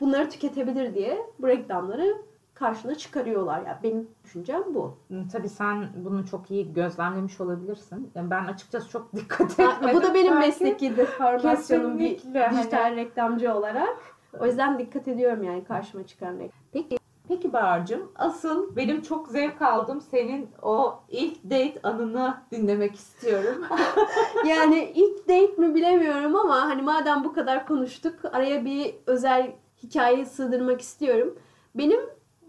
bunları 0.00 0.30
tüketebilir 0.30 0.94
diye 0.94 1.18
bu 1.38 1.48
reklamları 1.48 2.16
karşına 2.60 2.94
çıkarıyorlar. 2.94 3.62
Yani 3.66 3.76
benim 3.82 4.08
düşüncem 4.24 4.62
bu. 4.74 4.98
Tabii 5.32 5.48
sen 5.48 5.88
bunu 5.96 6.26
çok 6.26 6.50
iyi 6.50 6.72
gözlemlemiş 6.72 7.40
olabilirsin. 7.40 8.10
Yani 8.14 8.30
ben 8.30 8.44
açıkçası 8.44 8.88
çok 8.88 9.12
dikkat 9.16 9.60
etmedim. 9.60 9.94
bu 9.94 10.02
da 10.02 10.14
benim 10.14 10.32
Belki 10.32 10.46
mesleki 10.46 10.96
deformasyonum 10.96 11.98
bir. 11.98 12.18
Hani- 12.34 12.58
dijital 12.58 12.96
reklamcı 12.96 13.54
olarak. 13.54 13.96
O 14.40 14.46
yüzden 14.46 14.78
dikkat 14.78 15.08
ediyorum 15.08 15.42
yani 15.42 15.64
karşıma 15.64 16.06
çıkan 16.06 16.32
reklam. 16.34 16.50
Peki 16.72 17.00
Peki 17.28 17.52
Bahar'cığım 17.52 18.12
asıl 18.16 18.76
benim 18.76 19.02
çok 19.02 19.28
zevk 19.28 19.62
aldım 19.62 20.00
senin 20.00 20.48
o 20.62 21.00
ilk 21.08 21.44
date 21.44 21.80
anını 21.82 22.34
dinlemek 22.52 22.94
istiyorum. 22.94 23.64
Yani 24.46 24.92
ilk 24.94 25.28
date 25.28 25.62
mi 25.62 25.74
bilemiyorum 25.74 26.36
ama 26.36 26.60
hani 26.60 26.82
madem 26.82 27.24
bu 27.24 27.32
kadar 27.32 27.66
konuştuk 27.66 28.14
araya 28.32 28.64
bir 28.64 28.94
özel 29.06 29.52
hikaye 29.82 30.24
sığdırmak 30.24 30.80
istiyorum. 30.80 31.38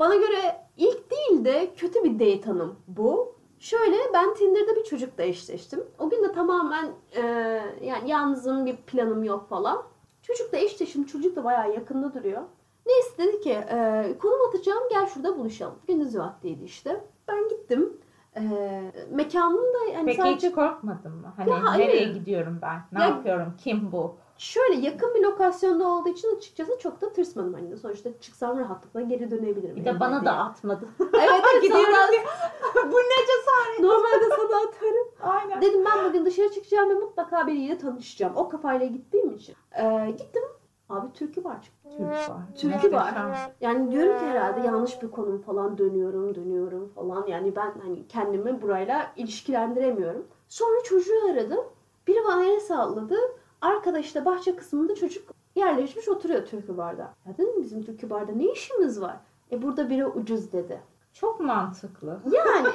Bana 0.02 0.16
göre 0.16 0.68
ilk 0.78 1.12
değil 1.12 1.46
de 1.46 1.74
kötü 1.76 2.04
bir 2.04 2.14
date 2.20 2.52
anım 2.52 2.76
bu. 2.88 3.36
Şöyle 3.60 3.96
ben 4.14 4.34
Tinder'da 4.34 4.76
bir 4.76 4.84
çocukla 4.84 5.24
eşleştim. 5.24 5.84
O 6.00 6.10
gün 6.10 6.24
de 6.24 6.32
tamamen 6.32 6.92
e, 7.16 7.22
yani 7.82 8.10
yalnızım 8.10 8.66
bir 8.66 8.76
planım 8.76 9.24
yok 9.24 9.50
falan. 9.50 9.84
Çocukla 10.22 10.58
eşleştim. 10.58 11.04
Çocuk 11.06 11.36
da 11.36 11.44
bayağı 11.44 11.74
yakında 11.74 12.14
duruyor. 12.14 12.42
Neyse 12.86 13.18
dedi 13.18 13.42
ki 13.42 13.52
e, 13.52 14.06
konum 14.22 14.48
atacağım 14.50 14.84
gel 14.90 15.06
şurada 15.08 15.38
buluşalım. 15.38 15.76
Gündüz 15.88 16.18
vaktiydi 16.18 16.64
işte. 16.64 17.04
Ben 17.28 17.50
gittim. 17.50 17.98
E, 18.36 18.42
mekanın 19.12 19.74
da 19.74 19.92
yani 19.94 20.06
Peki 20.06 20.22
sadece 20.22 20.48
hiç 20.48 20.56
korkmadın 20.56 21.12
mı? 21.12 21.34
Hani 21.38 21.50
Ya 21.50 21.64
hayır. 21.64 21.88
nereye 21.88 22.14
gidiyorum 22.14 22.60
ben? 22.62 22.82
Ne 22.92 23.02
Ya- 23.02 23.08
yapıyorum? 23.08 23.54
Kim 23.58 23.92
bu? 23.92 24.16
Şöyle 24.38 24.76
yakın 24.76 25.16
bir 25.16 25.22
lokasyonda 25.22 25.88
olduğu 25.88 26.10
için 26.10 26.36
açıkçası 26.38 26.80
çok 26.80 27.02
da 27.02 27.14
tırsmadım. 27.14 27.54
Hani 27.54 27.78
sonuçta 27.78 28.20
çıksam 28.20 28.60
rahatlıkla 28.60 29.02
geri 29.02 29.32
dönebilirim. 29.32 29.76
Bir 29.76 29.86
de 29.86 30.00
bana 30.00 30.22
diye. 30.22 30.26
da 30.26 30.38
atmadı. 30.38 30.88
Evet 31.14 31.62
Gidiyorum 31.62 32.26
bu 32.76 32.98
ne 32.98 33.26
cesaret? 33.28 33.80
Normalde 33.80 34.30
sana 34.30 34.68
atarım. 34.68 35.08
Aynen. 35.22 35.62
Dedim 35.62 35.86
ben 35.86 36.10
bugün 36.10 36.26
dışarı 36.26 36.52
çıkacağım 36.52 36.90
ve 36.90 36.94
mutlaka 36.94 37.48
biriyle 37.48 37.78
tanışacağım. 37.78 38.34
O 38.36 38.50
kafayla 38.50 38.86
gittiğim 38.86 39.32
için. 39.36 39.56
Ee, 39.80 40.12
gittim. 40.18 40.44
Abi 40.90 41.14
türkü 41.14 41.44
var 41.44 41.62
çıktı. 41.62 41.90
Türk 41.98 42.30
var. 42.30 42.42
Türkü 42.58 42.92
var. 42.92 43.14
Yani 43.62 43.92
diyorum 43.92 44.20
ki 44.20 44.26
herhalde 44.26 44.68
yanlış 44.68 45.02
bir 45.02 45.12
konum 45.12 45.42
falan 45.42 45.78
dönüyorum 45.78 46.36
dönüyorum 46.36 46.90
falan. 46.96 47.28
Yani 47.28 47.56
ben 47.56 47.74
hani 47.84 48.08
kendimi 48.08 48.62
burayla 48.62 49.12
ilişkilendiremiyorum. 49.16 50.28
Sonra 50.48 50.84
çocuğu 50.84 51.32
aradım. 51.32 51.66
Biri 52.08 52.20
bana 52.28 52.46
el 52.46 52.60
salladı. 52.60 53.16
Arkada 53.62 54.00
işte 54.00 54.26
bahçe 54.26 54.56
kısmında 54.56 54.96
çocuk 54.96 55.34
yerleşmiş 55.56 56.08
oturuyor 56.08 56.46
türkü 56.46 56.78
barda. 56.78 57.14
Ya 57.26 57.38
dedim 57.38 57.64
bizim 57.64 57.84
türkü 57.84 58.10
barda 58.10 58.32
ne 58.32 58.52
işimiz 58.52 59.02
var? 59.02 59.18
E 59.52 59.62
burada 59.62 59.90
biri 59.90 60.06
ucuz 60.06 60.52
dedi. 60.52 60.82
Çok 61.14 61.40
mantıklı. 61.40 62.20
Yani 62.34 62.68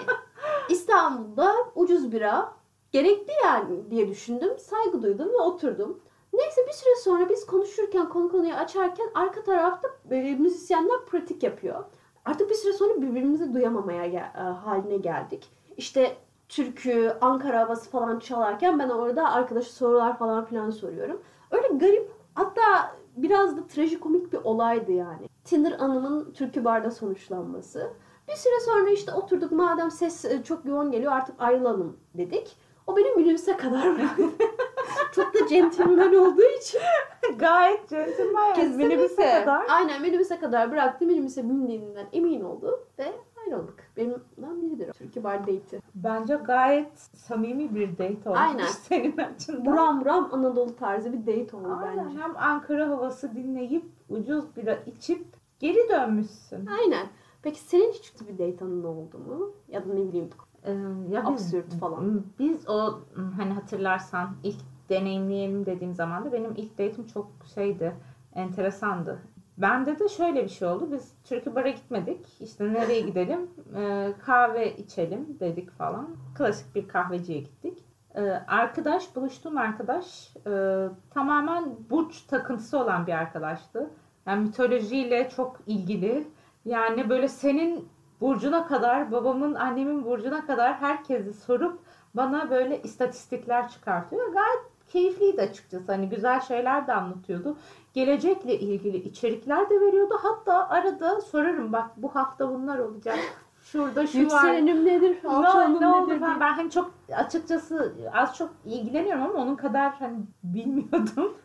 İstanbul'da 0.68 1.54
ucuz 1.74 2.12
bira 2.12 2.52
gerekli 2.92 3.32
yani 3.44 3.90
diye 3.90 4.08
düşündüm. 4.08 4.58
Saygı 4.58 5.02
duydum 5.02 5.28
ve 5.28 5.36
oturdum. 5.36 6.00
Neyse 6.32 6.66
bir 6.68 6.72
süre 6.72 6.96
sonra 7.04 7.28
biz 7.28 7.46
konuşurken 7.46 8.08
konu 8.08 8.30
konuyu 8.30 8.54
açarken 8.54 9.10
arka 9.14 9.42
tarafta 9.42 9.88
böyle 10.10 10.34
müzisyenler 10.34 11.04
pratik 11.06 11.42
yapıyor. 11.42 11.84
Artık 12.24 12.50
bir 12.50 12.54
süre 12.54 12.72
sonra 12.72 13.02
birbirimizi 13.02 13.54
duyamamaya 13.54 14.04
e, 14.04 14.40
haline 14.40 14.96
geldik. 14.96 15.50
İşte 15.76 16.16
türkü, 16.48 17.12
Ankara 17.20 17.60
havası 17.60 17.90
falan 17.90 18.18
çalarken 18.18 18.78
ben 18.78 18.88
orada 18.88 19.32
arkadaşı 19.32 19.74
sorular 19.74 20.18
falan 20.18 20.44
filan 20.44 20.70
soruyorum. 20.70 21.22
Öyle 21.50 21.68
garip 21.68 22.10
hatta 22.34 22.96
biraz 23.16 23.56
da 23.56 23.66
trajikomik 23.66 24.32
bir 24.32 24.38
olaydı 24.44 24.92
yani. 24.92 25.28
Tinder 25.44 25.72
anımın 25.78 26.32
türkü 26.32 26.64
barda 26.64 26.90
sonuçlanması. 26.90 27.90
Bir 28.28 28.36
süre 28.36 28.60
sonra 28.64 28.90
işte 28.90 29.12
oturduk 29.12 29.52
madem 29.52 29.90
ses 29.90 30.24
e, 30.24 30.42
çok 30.42 30.64
yoğun 30.64 30.90
geliyor 30.90 31.12
artık 31.12 31.34
ayrılalım 31.38 31.96
dedik. 32.14 32.56
O 32.86 32.96
beni 32.96 33.10
minibüse 33.10 33.56
kadar 33.56 33.96
bıraktı. 33.96 34.22
çok 35.12 35.34
da 35.34 35.48
centilmen 35.48 36.14
olduğu 36.14 36.58
için. 36.60 36.80
Gayet 37.38 37.88
centilmen. 37.88 38.54
yani. 38.54 38.76
Minibüse 38.76 39.40
kadar. 39.40 39.66
Aynen 39.68 40.02
minibüse 40.02 40.38
kadar 40.38 40.72
bıraktı. 40.72 41.06
Minibüse 41.06 41.44
bindiğinden 41.44 42.06
emin 42.12 42.40
oldu 42.40 42.86
ve 42.98 43.12
ayrıldık. 43.46 43.90
Benimden 43.96 44.62
biridir 44.62 44.88
o. 44.88 44.92
Türkü 44.92 45.24
bar 45.24 45.40
date'i. 45.40 45.80
Bence 45.94 46.34
gayet 46.36 46.98
samimi 46.98 47.74
bir 47.74 47.92
date 47.92 48.28
olmuş 48.30 48.40
Aynen. 48.40 48.66
senin 48.66 49.16
açından. 49.16 49.64
Buram 49.66 50.00
buram 50.00 50.28
Anadolu 50.32 50.76
tarzı 50.76 51.12
bir 51.12 51.20
date 51.26 51.56
oldu 51.56 51.78
Aynen. 51.84 52.06
bence. 52.06 52.18
Hem 52.18 52.36
Ankara 52.36 52.88
havası 52.88 53.34
dinleyip 53.34 53.84
ucuz 54.08 54.56
bira 54.56 54.74
içip 54.86 55.26
geri 55.58 55.88
dönmüşsün. 55.90 56.66
Aynen. 56.80 57.06
Peki 57.42 57.60
senin 57.60 57.92
hiç 57.92 58.12
bir 58.28 58.32
date 58.38 58.64
anın 58.64 58.84
oldu 58.84 59.18
mu? 59.18 59.50
Ya 59.68 59.84
da 59.84 59.94
ne 59.94 60.08
bileyim 60.08 60.30
Ee, 60.64 60.72
ya 61.10 61.22
biz- 61.22 61.32
absürt 61.32 61.74
falan. 61.74 62.22
Biz 62.38 62.68
o 62.68 63.00
hani 63.36 63.52
hatırlarsan 63.52 64.28
ilk 64.42 64.56
deneyimleyelim 64.88 65.66
dediğim 65.66 65.94
zaman 65.94 66.24
da 66.24 66.32
benim 66.32 66.52
ilk 66.56 66.72
date'im 66.72 67.06
çok 67.06 67.26
şeydi, 67.54 67.96
enteresandı. 68.34 69.18
Bende 69.58 69.98
de 69.98 70.08
şöyle 70.08 70.44
bir 70.44 70.48
şey 70.48 70.68
oldu. 70.68 70.88
Biz 70.92 71.12
türkü 71.24 71.54
bara 71.54 71.68
gitmedik. 71.68 72.26
İşte 72.40 72.72
nereye 72.72 73.00
gidelim? 73.00 73.50
Ee, 73.76 74.12
kahve 74.26 74.76
içelim 74.76 75.36
dedik 75.40 75.70
falan. 75.70 76.08
Klasik 76.38 76.74
bir 76.74 76.88
kahveciye 76.88 77.40
gittik. 77.40 77.84
Ee, 78.14 78.20
arkadaş, 78.48 79.16
buluştuğum 79.16 79.58
arkadaş 79.58 80.36
e, 80.46 80.84
tamamen 81.10 81.76
burç 81.90 82.22
takıntısı 82.22 82.78
olan 82.78 83.06
bir 83.06 83.12
arkadaştı. 83.12 83.90
Yani 84.26 84.46
mitolojiyle 84.46 85.28
çok 85.36 85.60
ilgili. 85.66 86.26
Yani 86.64 87.08
böyle 87.08 87.28
senin 87.28 87.88
burcuna 88.20 88.66
kadar, 88.66 89.12
babamın, 89.12 89.54
annemin 89.54 90.04
burcuna 90.04 90.46
kadar 90.46 90.74
herkesi 90.74 91.32
sorup 91.32 91.78
bana 92.14 92.50
böyle 92.50 92.82
istatistikler 92.82 93.68
çıkartıyor. 93.68 94.32
Gayet 94.32 94.60
keyifliydi 94.88 95.42
açıkçası. 95.42 95.92
Hani 95.92 96.08
güzel 96.08 96.40
şeyler 96.40 96.86
de 96.86 96.92
anlatıyordu. 96.92 97.56
Gelecekle 97.96 98.58
ilgili 98.58 98.96
içerikler 98.96 99.70
de 99.70 99.80
veriyordu. 99.80 100.14
Hatta 100.22 100.68
arada 100.68 101.20
sorarım 101.20 101.72
bak 101.72 101.90
bu 101.96 102.08
hafta 102.14 102.54
bunlar 102.54 102.78
olacak. 102.78 103.18
Şurada 103.62 104.06
şu 104.06 104.18
var. 104.18 104.22
Yükselenim 104.22 104.84
nedir? 104.84 105.18
Ne, 105.24 105.30
Alçalım 105.30 105.80
ne 105.80 105.88
oldu 105.88 106.08
nedir? 106.08 106.20
ben, 106.20 106.40
ben 106.40 106.52
hani 106.52 106.70
çok 106.70 106.90
açıkçası 107.16 107.94
az 108.12 108.36
çok 108.36 108.50
ilgileniyorum 108.64 109.24
ama 109.24 109.34
onun 109.42 109.56
kadar 109.56 109.92
hani 109.92 110.18
bilmiyordum. 110.44 111.34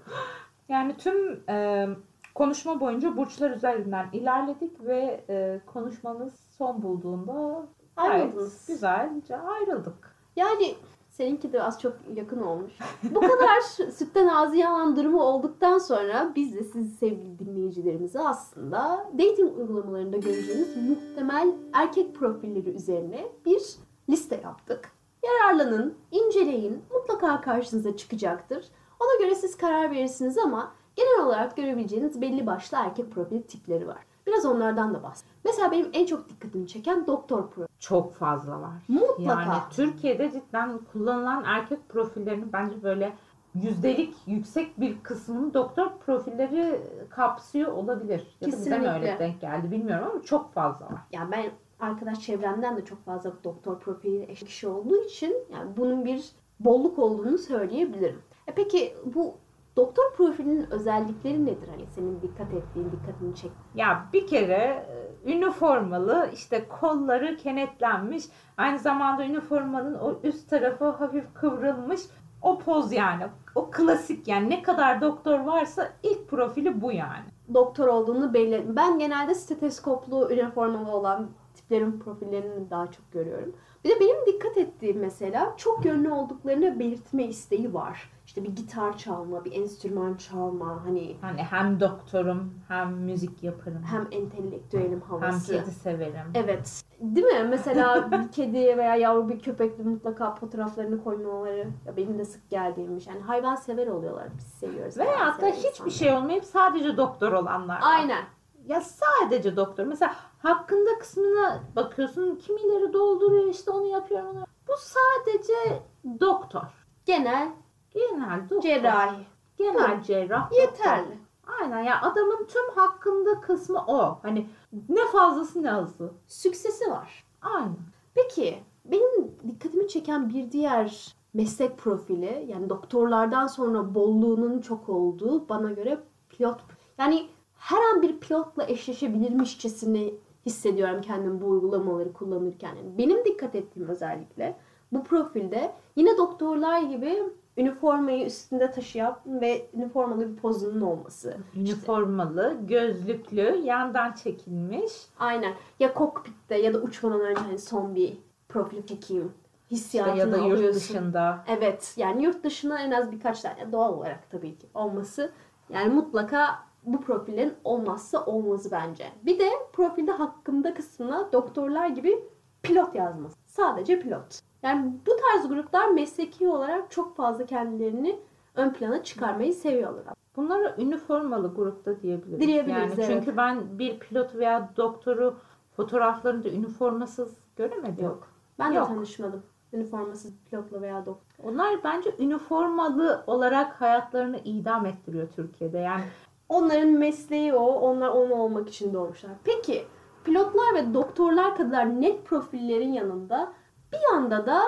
Yani 0.70 0.98
tüm 0.98 1.44
e, 1.50 1.88
konuşma 2.36 2.80
boyunca 2.80 3.18
burçlar 3.18 3.52
üzerinden 3.52 4.06
ilerledik 4.14 4.86
ve 4.86 5.26
e, 5.30 5.62
konuşmamız 5.66 6.34
son 6.58 6.82
bulduğunda 6.82 7.66
Ayrıldınız. 7.98 8.68
güzelce 8.68 9.38
ayrıldık. 9.38 10.16
Yani 10.36 10.76
Seninki 11.12 11.54
de 11.54 11.64
az 11.64 11.82
çok 11.82 11.94
yakın 12.16 12.42
olmuş. 12.42 12.74
Bu 13.12 13.20
kadar 13.20 13.62
sütten 13.92 14.28
ağzı 14.28 14.56
yalan 14.56 14.96
durumu 14.96 15.22
olduktan 15.22 15.78
sonra 15.78 16.32
biz 16.36 16.56
de 16.56 16.64
siz 16.64 16.96
sevgili 16.96 17.40
dinleyicilerimize 17.40 18.20
aslında 18.20 19.10
dating 19.14 19.58
uygulamalarında 19.58 20.18
göreceğiniz 20.18 20.78
muhtemel 20.78 21.54
erkek 21.74 22.16
profilleri 22.16 22.70
üzerine 22.70 23.32
bir 23.46 23.62
liste 24.10 24.42
yaptık. 24.44 24.92
Yararlanın, 25.24 25.98
inceleyin, 26.12 26.84
mutlaka 26.92 27.42
karşınıza 27.42 27.98
çıkacaktır. 27.98 28.66
Ona 29.00 29.26
göre 29.26 29.36
siz 29.36 29.58
karar 29.58 29.92
verirsiniz 29.92 30.38
ama 30.38 30.72
genel 30.96 31.26
olarak 31.26 31.58
görebileceğiniz 31.58 32.22
belli 32.22 32.46
başlı 32.46 32.78
erkek 32.78 33.12
profil 33.12 33.42
tipleri 33.42 33.88
var. 33.88 34.06
Biraz 34.28 34.46
onlardan 34.46 34.94
da 34.94 35.04
bahsedeyim. 35.04 35.38
Mesela 35.46 35.72
benim 35.72 35.90
en 35.94 36.06
çok 36.06 36.30
dikkatimi 36.30 36.68
çeken 36.68 37.08
doktor 37.08 37.50
profili. 37.50 37.71
Çok 37.82 38.14
fazla 38.14 38.62
var. 38.62 38.84
Mutlaka. 38.88 39.42
Yani 39.42 39.62
Türkiye'de 39.72 40.32
cidden 40.32 40.80
kullanılan 40.92 41.44
erkek 41.46 41.90
profillerini 41.90 42.54
bence 42.54 42.84
böyle 42.84 43.14
yüzdelik 43.56 44.16
yüksek 44.28 44.80
bir 44.80 45.04
kısmını 45.04 45.54
doktor 45.54 45.98
profilleri 46.06 46.82
kapsıyor 47.10 47.72
olabilir. 47.72 48.38
Ya 48.42 48.48
da 48.48 48.52
Kesinlikle. 48.52 48.92
öyle 48.92 49.20
denk 49.20 49.42
geldi 49.42 49.72
bilmiyorum 49.72 50.08
ama 50.12 50.22
çok 50.22 50.54
fazla 50.54 50.86
var. 50.86 51.02
Yani 51.12 51.32
ben 51.32 51.46
arkadaş 51.80 52.22
çevremden 52.22 52.78
de 52.78 52.86
çok 52.86 53.06
fazla 53.06 53.34
doktor 53.44 53.80
profili 53.80 54.32
eş 54.32 54.40
kişi 54.40 54.68
olduğu 54.68 55.04
için 55.04 55.36
yani 55.54 55.78
bunun 55.78 56.06
bir 56.06 56.26
bolluk 56.60 57.00
olduğunu 57.00 57.38
söyleyebilirim. 57.38 58.22
E 58.48 58.54
peki 58.54 58.96
bu 59.06 59.36
doktor 59.76 60.14
profilinin 60.18 60.72
özellikleri 60.72 61.46
nedir? 61.46 61.68
Hani 61.72 61.86
senin 61.96 62.22
dikkat 62.22 62.54
ettiğin, 62.54 62.92
dikkatini 62.92 63.36
çek. 63.36 63.52
Ya 63.76 64.06
bir 64.14 64.28
kere 64.28 64.86
e, 65.26 65.32
üniformalı 65.32 66.30
işte 66.34 66.68
kolları 66.68 67.38
kenetlenmiş 67.38 68.24
aynı 68.58 68.80
zamanda 68.80 69.26
üniformanın 69.26 69.96
o 69.96 70.20
üst 70.24 70.50
tarafı 70.50 70.90
hafif 70.90 71.34
kıvrılmış 71.34 72.02
o 72.42 72.60
poz 72.60 72.92
yani 72.92 73.24
o 73.56 73.72
klasik 73.72 74.28
yani 74.28 74.50
ne 74.50 74.62
kadar 74.62 75.02
doktor 75.02 75.40
varsa 75.40 75.90
ilk 76.04 76.30
profili 76.30 76.82
bu 76.82 76.92
yani. 76.92 77.26
Doktor 77.54 77.88
olduğunu 77.88 78.34
belli. 78.34 78.76
Ben 78.76 79.00
genelde 79.00 79.36
steteskoplu, 79.36 80.32
üniformalı 80.32 80.92
olan 80.92 81.30
tiplerin 81.56 82.00
profillerini 82.00 82.70
daha 82.70 82.92
çok 82.92 83.12
görüyorum. 83.12 83.56
Bir 83.84 83.90
de 83.90 84.00
benim 84.00 84.26
dikkat 84.26 84.58
ettiğim 84.58 85.00
mesela 85.00 85.54
çok 85.58 85.86
yönlü 85.86 86.12
olduklarını 86.12 86.80
belirtme 86.80 87.24
isteği 87.24 87.74
var. 87.74 88.10
İşte 88.32 88.44
bir 88.44 88.56
gitar 88.56 88.98
çalma, 88.98 89.46
bir 89.46 89.52
enstrüman 89.52 90.16
çalma, 90.16 90.86
hani 90.86 91.18
Hani 91.22 91.44
hem 91.44 91.80
doktorum 91.80 92.54
hem 92.68 92.94
müzik 92.94 93.44
yaparım 93.44 93.84
hem 93.92 94.08
entelektüelim 94.12 94.92
hem 94.92 95.02
havası. 95.02 95.52
kedi 95.52 95.72
severim. 95.72 96.32
Evet. 96.34 96.84
Değil 97.00 97.28
mi? 97.28 97.48
Mesela 97.50 98.12
bir 98.12 98.32
kedi 98.32 98.78
veya 98.78 98.96
yavru 98.96 99.30
bir 99.30 99.40
köpekle 99.40 99.84
mutlaka 99.84 100.36
fotoğraflarını 100.36 101.04
koymaları 101.04 101.68
ya 101.86 101.98
benim 101.98 102.18
de 102.20 102.26
sık 102.26 102.50
geldiğimmiş. 102.50 103.08
Yani 103.08 103.20
hayvan 103.20 103.56
sever 103.56 103.88
oluyorlar. 103.88 104.28
Biz 104.38 104.44
seviyoruz. 104.44 104.98
Veya 104.98 105.20
hatta 105.20 105.48
hiçbir 105.48 105.92
şey 105.92 106.14
olmayıp 106.14 106.46
sadece 106.46 106.98
doktor 106.98 107.32
olanlar 107.32 107.76
var. 107.76 107.84
Aynen. 107.84 108.24
Ya 108.68 108.82
sadece 108.82 109.56
doktor. 109.56 109.84
Mesela 109.86 110.16
hakkında 110.40 111.00
kısmına 111.00 111.64
bakıyorsun. 111.76 112.36
Kimileri 112.36 112.94
dolduruyor 112.94 113.48
işte 113.48 113.72
onu 113.72 113.86
yapıyor 113.86 114.24
onu. 114.24 114.46
Bu 114.68 114.74
sadece 114.78 115.82
doktor. 116.20 116.62
Genel 117.06 117.50
Genel 117.94 118.42
doktor. 118.50 118.62
cerrahi. 118.62 119.26
Genel 119.58 120.04
cerrah. 120.04 120.44
doktor. 120.52 120.62
Yeterli. 120.62 121.18
Aynen 121.62 121.84
ya 121.84 122.02
adamın 122.02 122.46
tüm 122.46 122.76
hakkında 122.76 123.42
kısmı 123.42 123.84
o. 123.88 124.20
Hani 124.22 124.48
ne 124.90 125.08
fazlası 125.12 125.64
ne 125.64 125.74
azı. 125.74 126.12
Süksesi 126.28 126.92
var. 126.92 127.24
Aynen. 127.42 127.78
Peki 128.16 128.64
benim 128.86 129.32
dikkatimi 129.48 129.88
çeken 129.88 130.30
bir 130.30 130.52
diğer 130.52 131.16
meslek 131.34 131.78
profili 131.78 132.46
yani 132.48 132.70
doktorlardan 132.70 133.48
sonra 133.48 133.96
bolluğunun 133.96 134.62
çok 134.62 134.90
olduğu 134.90 135.50
bana 135.50 135.72
göre 135.72 136.00
pilot. 136.30 136.60
Yani 136.98 137.28
her 137.58 137.94
an 137.94 138.02
bir 138.02 138.20
pilotla 138.20 138.64
eşleşebilirmişçesine 138.68 140.14
hissediyorum 140.46 141.02
kendimi 141.02 141.42
bu 141.42 141.46
uygulamaları 141.46 142.14
kullanırken. 142.14 142.76
Yani 142.76 142.98
benim 142.98 143.26
dikkat 143.26 143.56
ettiğim 143.56 143.90
özellikle 143.90 144.58
bu 144.92 145.04
profilde 145.04 145.72
yine 145.96 146.18
doktorlar 146.18 146.82
gibi 146.82 147.24
üniformayı 147.58 148.26
üstünde 148.26 148.72
taşıyan 148.72 149.20
ve 149.26 149.66
üniformalı 149.74 150.32
bir 150.32 150.36
pozunun 150.36 150.82
olması. 150.82 151.38
Üniformalı, 151.56 152.58
gözlüklü, 152.62 153.62
yandan 153.64 154.14
çekilmiş. 154.14 154.92
Aynen. 155.20 155.54
Ya 155.80 155.94
kokpitte 155.94 156.58
ya 156.58 156.74
da 156.74 156.78
uçmadan 156.80 157.22
önce 157.22 157.42
hani 157.42 157.60
son 157.60 157.96
bir 157.96 158.18
profil 158.50 158.84
çekeyim. 158.84 159.34
İşte 159.70 159.76
Hissiyatını 159.76 160.18
ya 160.20 160.32
da 160.32 160.38
yurt 160.38 160.58
alıyorsun. 160.58 160.82
dışında. 160.82 161.44
Evet 161.48 161.94
yani 161.98 162.24
yurt 162.24 162.44
dışına 162.44 162.82
en 162.82 162.92
az 162.92 163.12
birkaç 163.12 163.42
tane 163.42 163.72
doğal 163.72 163.94
olarak 163.94 164.32
tabii 164.32 164.58
ki 164.58 164.68
olması. 164.74 165.32
Yani 165.70 165.94
mutlaka 165.94 166.60
bu 166.84 167.02
profilin 167.02 167.54
olmazsa 167.64 168.26
olmazı 168.26 168.72
bence. 168.72 169.06
Bir 169.26 169.40
de 169.40 169.50
profilde 169.74 170.12
hakkında 170.12 170.74
kısmına 170.74 171.30
doktorlar 171.34 171.88
gibi 171.88 172.24
pilot 172.64 172.96
yazması. 172.96 173.36
Sadece 173.52 174.00
pilot. 174.00 174.40
Yani 174.64 174.94
bu 175.08 175.12
tarz 175.16 175.50
gruplar 175.50 175.88
mesleki 175.88 176.48
olarak 176.48 176.92
çok 176.92 177.16
fazla 177.16 177.46
kendilerini 177.46 178.20
ön 178.56 178.74
plana 178.74 179.04
çıkarmayı 179.04 179.54
seviyorlar. 179.54 180.04
Bunlara 180.36 180.76
üniformalı 180.78 181.56
grupta 181.56 182.02
diyebiliriz. 182.02 182.48
Diyebiliriz, 182.48 182.82
yani 182.82 182.94
evet. 182.96 183.08
Çünkü 183.08 183.38
ben 183.38 183.80
bir 183.80 184.00
pilot 184.00 184.36
veya 184.36 184.70
doktoru 184.78 185.36
fotoğraflarında 185.76 186.50
üniformasız 186.50 187.34
göremedim. 187.56 188.06
Yok. 188.06 188.28
Ben 188.60 188.72
Yok. 188.72 188.90
de 188.90 188.94
tanışmadım. 188.94 189.44
Üniformasız 189.74 190.34
pilotla 190.50 190.82
veya 190.82 191.06
doktor. 191.06 191.44
Onlar 191.44 191.84
bence 191.84 192.16
üniformalı 192.20 193.24
olarak 193.28 193.82
hayatlarını 193.82 194.38
idam 194.38 194.86
ettiriyor 194.86 195.28
Türkiye'de. 195.36 195.78
Yani 195.78 196.04
Onların 196.50 196.90
mesleği 196.90 197.54
o. 197.54 197.66
Onlar 197.66 198.10
onu 198.10 198.34
olmak 198.34 198.70
için 198.70 198.94
doğmuşlar. 198.94 199.32
Peki 199.44 199.86
pilotlar 200.24 200.76
ve 200.76 200.94
doktorlar 200.94 201.56
kadar 201.58 202.02
net 202.02 202.26
profillerin 202.26 202.94
yanında 202.94 203.54
bir 203.94 204.00
yanda 204.14 204.46
da 204.46 204.62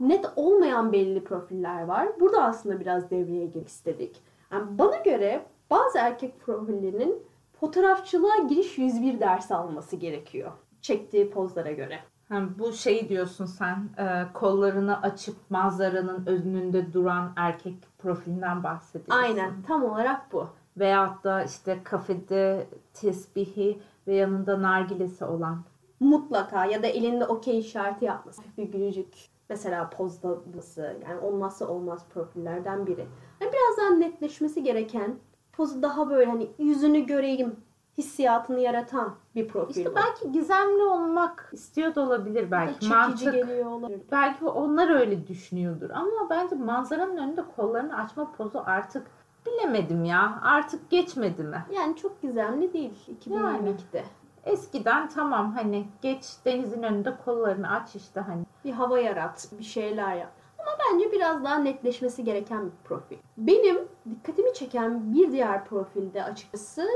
net 0.00 0.26
olmayan 0.36 0.92
belli 0.92 1.24
profiller 1.24 1.82
var. 1.82 2.08
Burada 2.20 2.44
aslında 2.44 2.80
biraz 2.80 3.10
devreye 3.10 3.46
girmek 3.46 3.68
istedik. 3.68 4.22
Yani 4.52 4.78
bana 4.78 4.96
göre 4.96 5.46
bazı 5.70 5.98
erkek 5.98 6.40
profillerinin 6.40 7.22
fotoğrafçılığa 7.60 8.36
giriş 8.48 8.78
101 8.78 9.20
dersi 9.20 9.54
alması 9.54 9.96
gerekiyor. 9.96 10.52
Çektiği 10.80 11.30
pozlara 11.30 11.72
göre. 11.72 11.98
ha, 12.28 12.42
bu 12.58 12.72
şey 12.72 13.08
diyorsun 13.08 13.46
sen 13.46 13.88
e, 13.98 14.32
kollarını 14.34 15.02
açıp 15.02 15.36
manzaranın 15.50 16.26
önünde 16.26 16.92
duran 16.92 17.32
erkek 17.36 17.74
profilinden 17.98 18.62
bahsediyorsun. 18.62 19.24
Aynen 19.24 19.62
tam 19.66 19.84
olarak 19.84 20.32
bu. 20.32 20.48
Veyahut 20.76 21.24
da 21.24 21.42
işte 21.44 21.78
kafede 21.84 22.66
tesbihi 22.94 23.78
ve 24.06 24.14
yanında 24.14 24.62
nargilesi 24.62 25.24
olan. 25.24 25.62
mutlaka 26.00 26.64
ya 26.66 26.82
da 26.82 26.86
elinde 26.86 27.26
okey 27.26 27.58
işareti 27.58 28.04
yapması. 28.04 28.42
Bir 28.58 28.64
gülücük 28.64 29.14
mesela 29.48 29.90
pozlaması 29.90 30.96
yani 31.08 31.20
olmazsa 31.20 31.66
olmaz 31.66 32.06
profillerden 32.14 32.86
biri. 32.86 33.06
Hani 33.38 33.50
biraz 33.52 33.76
daha 33.78 33.98
netleşmesi 33.98 34.62
gereken 34.62 35.14
pozu 35.52 35.82
daha 35.82 36.10
böyle 36.10 36.30
hani 36.30 36.50
yüzünü 36.58 37.00
göreyim 37.06 37.56
hissiyatını 37.98 38.60
yaratan 38.60 39.14
bir 39.34 39.48
profil 39.48 39.76
İşte 39.80 39.90
bu. 39.90 39.96
belki 39.96 40.32
gizemli 40.32 40.82
olmak 40.82 41.50
istiyor 41.52 41.94
da 41.94 42.00
olabilir 42.00 42.50
belki. 42.50 42.72
çekici 42.72 42.94
Mantık. 42.94 43.32
geliyor 43.32 43.66
olabilir. 43.66 44.00
Belki 44.12 44.44
onlar 44.44 45.00
öyle 45.00 45.26
düşünüyordur 45.26 45.90
ama 45.90 46.10
bence 46.30 46.54
manzaranın 46.54 47.16
önünde 47.16 47.42
kollarını 47.56 47.96
açma 47.98 48.32
pozu 48.32 48.62
artık 48.66 49.06
bilemedim 49.46 50.04
ya. 50.04 50.40
Artık 50.42 50.90
geçmedi 50.90 51.42
mi? 51.42 51.64
Yani 51.70 51.96
çok 51.96 52.22
gizemli 52.22 52.72
değil 52.72 52.92
2022'de. 53.24 54.04
Eskiden 54.44 55.08
tamam 55.08 55.52
hani 55.52 55.86
geç 56.02 56.24
denizin 56.44 56.82
önünde 56.82 57.16
kollarını 57.24 57.70
aç 57.70 57.96
işte 57.96 58.20
hani. 58.20 58.42
Bir 58.64 58.72
hava 58.72 58.98
yarat, 58.98 59.48
bir 59.58 59.64
şeyler 59.64 60.16
yap. 60.16 60.30
Ama 60.58 60.70
bence 60.78 61.12
biraz 61.12 61.44
daha 61.44 61.58
netleşmesi 61.58 62.24
gereken 62.24 62.66
bir 62.66 62.72
profil. 62.84 63.16
Benim 63.36 63.78
dikkatimi 64.10 64.54
çeken 64.54 65.14
bir 65.14 65.32
diğer 65.32 65.64
profilde 65.64 66.24
açıkçası 66.24 66.88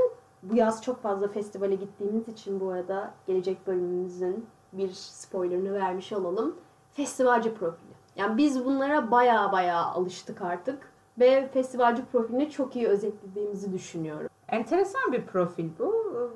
bu 0.43 0.55
yaz 0.55 0.83
çok 0.83 1.01
fazla 1.01 1.27
festivale 1.27 1.75
gittiğimiz 1.75 2.27
için 2.27 2.59
bu 2.59 2.69
arada 2.69 3.13
gelecek 3.27 3.67
bölümümüzün 3.67 4.45
bir 4.73 4.89
spoilerını 4.91 5.73
vermiş 5.73 6.13
olalım. 6.13 6.55
Festivalci 6.93 7.53
profili. 7.53 7.91
Yani 8.15 8.37
biz 8.37 8.65
bunlara 8.65 9.11
baya 9.11 9.51
baya 9.51 9.77
alıştık 9.77 10.41
artık 10.41 10.91
ve 11.19 11.47
festivalci 11.53 12.05
profilini 12.05 12.49
çok 12.49 12.75
iyi 12.75 12.87
özetlediğimizi 12.87 13.73
düşünüyorum. 13.73 14.27
Enteresan 14.49 15.11
bir 15.11 15.25
profil 15.25 15.69
bu. 15.79 15.93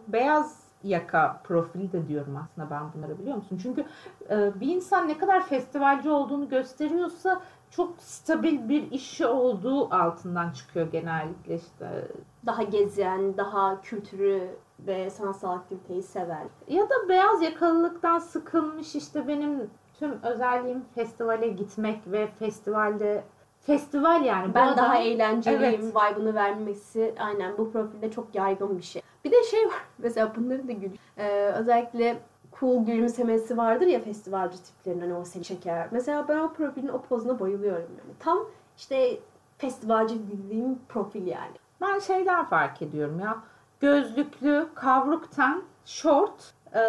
Beyaz 0.07 0.71
yaka 0.83 1.41
profili 1.43 1.91
de 1.91 2.07
diyorum 2.07 2.37
aslında 2.43 2.69
ben 2.69 2.83
bunlara 2.93 3.19
biliyor 3.19 3.35
musun? 3.35 3.59
Çünkü 3.63 3.85
e, 4.29 4.59
bir 4.59 4.75
insan 4.75 5.07
ne 5.07 5.17
kadar 5.17 5.45
festivalci 5.45 6.09
olduğunu 6.09 6.49
gösteriyorsa 6.49 7.41
çok 7.69 7.95
stabil 7.99 8.69
bir 8.69 8.91
işi 8.91 9.25
olduğu 9.25 9.93
altından 9.93 10.51
çıkıyor 10.51 10.91
genellikle 10.91 11.55
işte. 11.55 12.07
Daha 12.45 12.63
gezen, 12.63 13.37
daha 13.37 13.81
kültürü 13.81 14.49
ve 14.79 15.09
sanatsal 15.09 15.55
aktiviteyi 15.55 16.03
sever. 16.03 16.43
Ya 16.67 16.83
da 16.83 17.09
beyaz 17.09 17.41
yakalılıktan 17.41 18.19
sıkılmış 18.19 18.95
işte 18.95 19.27
benim 19.27 19.69
tüm 19.93 20.21
özelliğim 20.23 20.85
festivale 20.95 21.47
gitmek 21.47 22.11
ve 22.11 22.27
festivalde 22.27 23.23
festival 23.61 24.25
yani. 24.25 24.53
Ben 24.53 24.67
adam- 24.67 24.77
daha 24.77 24.97
eğlenceliyim, 24.97 25.63
Evet. 25.63 25.95
vibe'ını 25.95 26.35
vermesi 26.35 27.15
aynen 27.19 27.57
bu 27.57 27.71
profilde 27.71 28.11
çok 28.11 28.35
yaygın 28.35 28.77
bir 28.77 28.83
şey. 28.83 29.01
Bir 29.25 29.31
de 29.31 29.43
şey 29.43 29.65
var 29.65 29.73
mesela 29.97 30.35
bunları 30.35 30.67
da 30.67 30.71
gül. 30.71 30.89
Ee, 31.17 31.51
özellikle 31.55 32.17
cool 32.59 32.85
gülümsemesi 32.85 33.57
vardır 33.57 33.87
ya 33.87 33.99
festivalci 33.99 34.63
tiplerin 34.63 34.99
hani 34.99 35.13
o 35.13 35.25
seni 35.25 35.43
çeker. 35.43 35.87
Mesela 35.91 36.27
ben 36.27 36.37
o 36.39 36.53
profilin 36.53 36.87
o 36.87 37.01
pozuna 37.01 37.39
bayılıyorum 37.39 37.89
yani. 37.99 38.13
Tam 38.19 38.39
işte 38.77 39.19
festivalci 39.57 40.15
dediğim 40.31 40.79
profil 40.89 41.27
yani. 41.27 41.55
Ben 41.81 41.99
şeyden 41.99 42.45
fark 42.45 42.81
ediyorum 42.81 43.19
ya. 43.19 43.37
Gözlüklü, 43.79 44.67
kavruk 44.75 45.31
ten, 45.31 45.61
short, 45.85 46.53
e, 46.73 46.79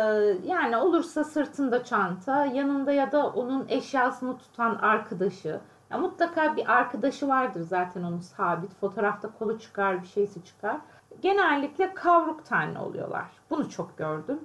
yani 0.44 0.76
olursa 0.76 1.24
sırtında 1.24 1.84
çanta, 1.84 2.44
yanında 2.46 2.92
ya 2.92 3.12
da 3.12 3.26
onun 3.26 3.66
eşyasını 3.68 4.38
tutan 4.38 4.74
arkadaşı. 4.74 5.60
Ya 5.92 5.98
mutlaka 5.98 6.56
bir 6.56 6.72
arkadaşı 6.72 7.28
vardır 7.28 7.60
zaten 7.60 8.02
onun 8.02 8.20
sabit. 8.20 8.74
Fotoğrafta 8.74 9.30
kolu 9.38 9.58
çıkar, 9.58 10.02
bir 10.02 10.06
şeysi 10.06 10.44
çıkar. 10.44 10.76
Genellikle 11.22 11.94
kavruk 11.94 12.46
tenli 12.46 12.78
oluyorlar. 12.78 13.24
Bunu 13.50 13.70
çok 13.70 13.98
gördüm. 13.98 14.40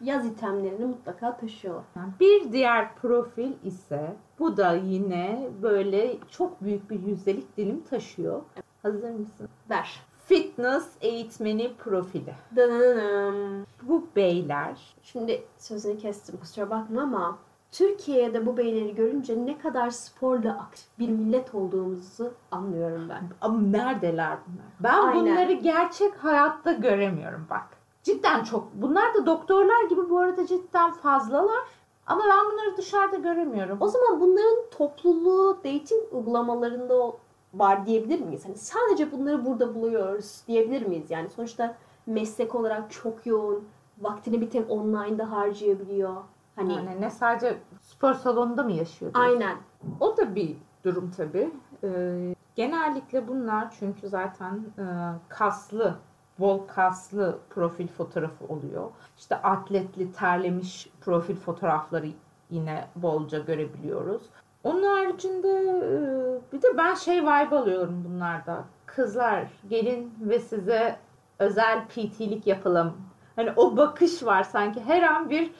Yaz 0.00 0.26
itemlerini 0.26 0.84
mutlaka 0.84 1.36
taşıyorlar. 1.36 2.04
Bir 2.20 2.52
diğer 2.52 2.94
profil 2.94 3.52
ise 3.64 4.16
bu 4.38 4.56
da 4.56 4.72
yine 4.72 5.48
böyle 5.62 6.16
çok 6.30 6.64
büyük 6.64 6.90
bir 6.90 7.00
yüzdelik 7.02 7.56
dilim 7.56 7.80
taşıyor. 7.90 8.42
Hazır 8.82 9.10
mısın? 9.10 9.48
Ver. 9.70 10.00
Fitness 10.26 10.88
eğitmeni 11.00 11.74
profili. 11.74 12.34
Dananam. 12.56 13.66
Bu 13.82 14.06
beyler 14.16 14.94
Şimdi 15.02 15.42
sözünü 15.58 15.98
kestim 15.98 16.36
kusura 16.36 16.70
bakma 16.70 17.02
ama 17.02 17.38
Türkiye'de 17.72 18.46
bu 18.46 18.56
beyleri 18.56 18.94
görünce 18.94 19.46
ne 19.46 19.58
kadar 19.58 19.90
sporla 19.90 20.50
aktif 20.50 20.98
bir 20.98 21.08
millet 21.08 21.54
olduğumuzu 21.54 22.32
anlıyorum 22.50 23.08
ben. 23.08 23.22
ama 23.40 23.60
neredeler 23.60 24.38
bunlar? 24.46 24.66
Ben 24.80 25.06
Aynen. 25.08 25.20
bunları 25.20 25.52
gerçek 25.52 26.24
hayatta 26.24 26.72
göremiyorum 26.72 27.46
bak. 27.50 27.64
Cidden 28.02 28.44
çok. 28.44 28.68
Bunlar 28.74 29.14
da 29.14 29.26
doktorlar 29.26 29.84
gibi 29.90 30.10
bu 30.10 30.18
arada 30.18 30.46
cidden 30.46 30.90
fazlalar. 30.90 31.58
Ama 32.06 32.22
ben 32.30 32.52
bunları 32.52 32.76
dışarıda 32.76 33.16
göremiyorum. 33.16 33.76
O 33.80 33.88
zaman 33.88 34.20
bunların 34.20 34.58
topluluğu 34.70 35.56
dating 35.56 36.02
uygulamalarında 36.12 37.12
var 37.54 37.86
diyebilir 37.86 38.20
miyiz? 38.20 38.44
Hani 38.44 38.56
sadece 38.56 39.12
bunları 39.12 39.46
burada 39.46 39.74
buluyoruz 39.74 40.42
diyebilir 40.48 40.86
miyiz? 40.86 41.10
Yani 41.10 41.30
sonuçta 41.30 41.74
meslek 42.06 42.54
olarak 42.54 42.90
çok 42.90 43.26
yoğun, 43.26 43.64
vaktini 44.00 44.40
bir 44.40 44.50
tek 44.50 44.70
online'da 44.70 45.30
harcayabiliyor. 45.30 46.16
Hani 46.56 46.74
Yani 46.74 47.00
ne 47.00 47.10
sadece 47.10 47.58
spor 47.80 48.14
salonunda 48.14 48.62
mı 48.62 48.72
yaşıyor? 48.72 49.14
diyorsun? 49.14 49.30
aynen. 49.32 49.56
O 50.00 50.16
da 50.16 50.34
bir 50.34 50.56
durum 50.84 51.10
tabii. 51.16 51.50
Ee, 51.84 52.34
genellikle 52.54 53.28
bunlar 53.28 53.74
çünkü 53.78 54.08
zaten 54.08 54.54
e, 54.78 54.84
kaslı, 55.28 55.94
bol 56.38 56.58
kaslı 56.66 57.38
profil 57.50 57.88
fotoğrafı 57.88 58.44
oluyor. 58.48 58.90
İşte 59.18 59.36
atletli, 59.36 60.12
terlemiş 60.12 60.88
profil 61.00 61.36
fotoğrafları 61.36 62.06
yine 62.50 62.88
bolca 62.96 63.38
görebiliyoruz. 63.38 64.22
Onun 64.64 64.82
haricinde 64.82 65.48
e, 65.48 66.52
bir 66.52 66.62
de 66.62 66.78
ben 66.78 66.94
şey 66.94 67.22
vibe 67.22 67.56
alıyorum 67.56 68.04
bunlarda. 68.08 68.64
Kızlar 68.86 69.44
gelin 69.70 70.14
ve 70.20 70.38
size 70.38 70.96
özel 71.38 71.84
PT'lik 71.86 72.46
yapalım. 72.46 72.92
Hani 73.36 73.52
o 73.56 73.76
bakış 73.76 74.22
var 74.24 74.42
sanki 74.42 74.80
her 74.80 75.02
an 75.02 75.30
bir 75.30 75.50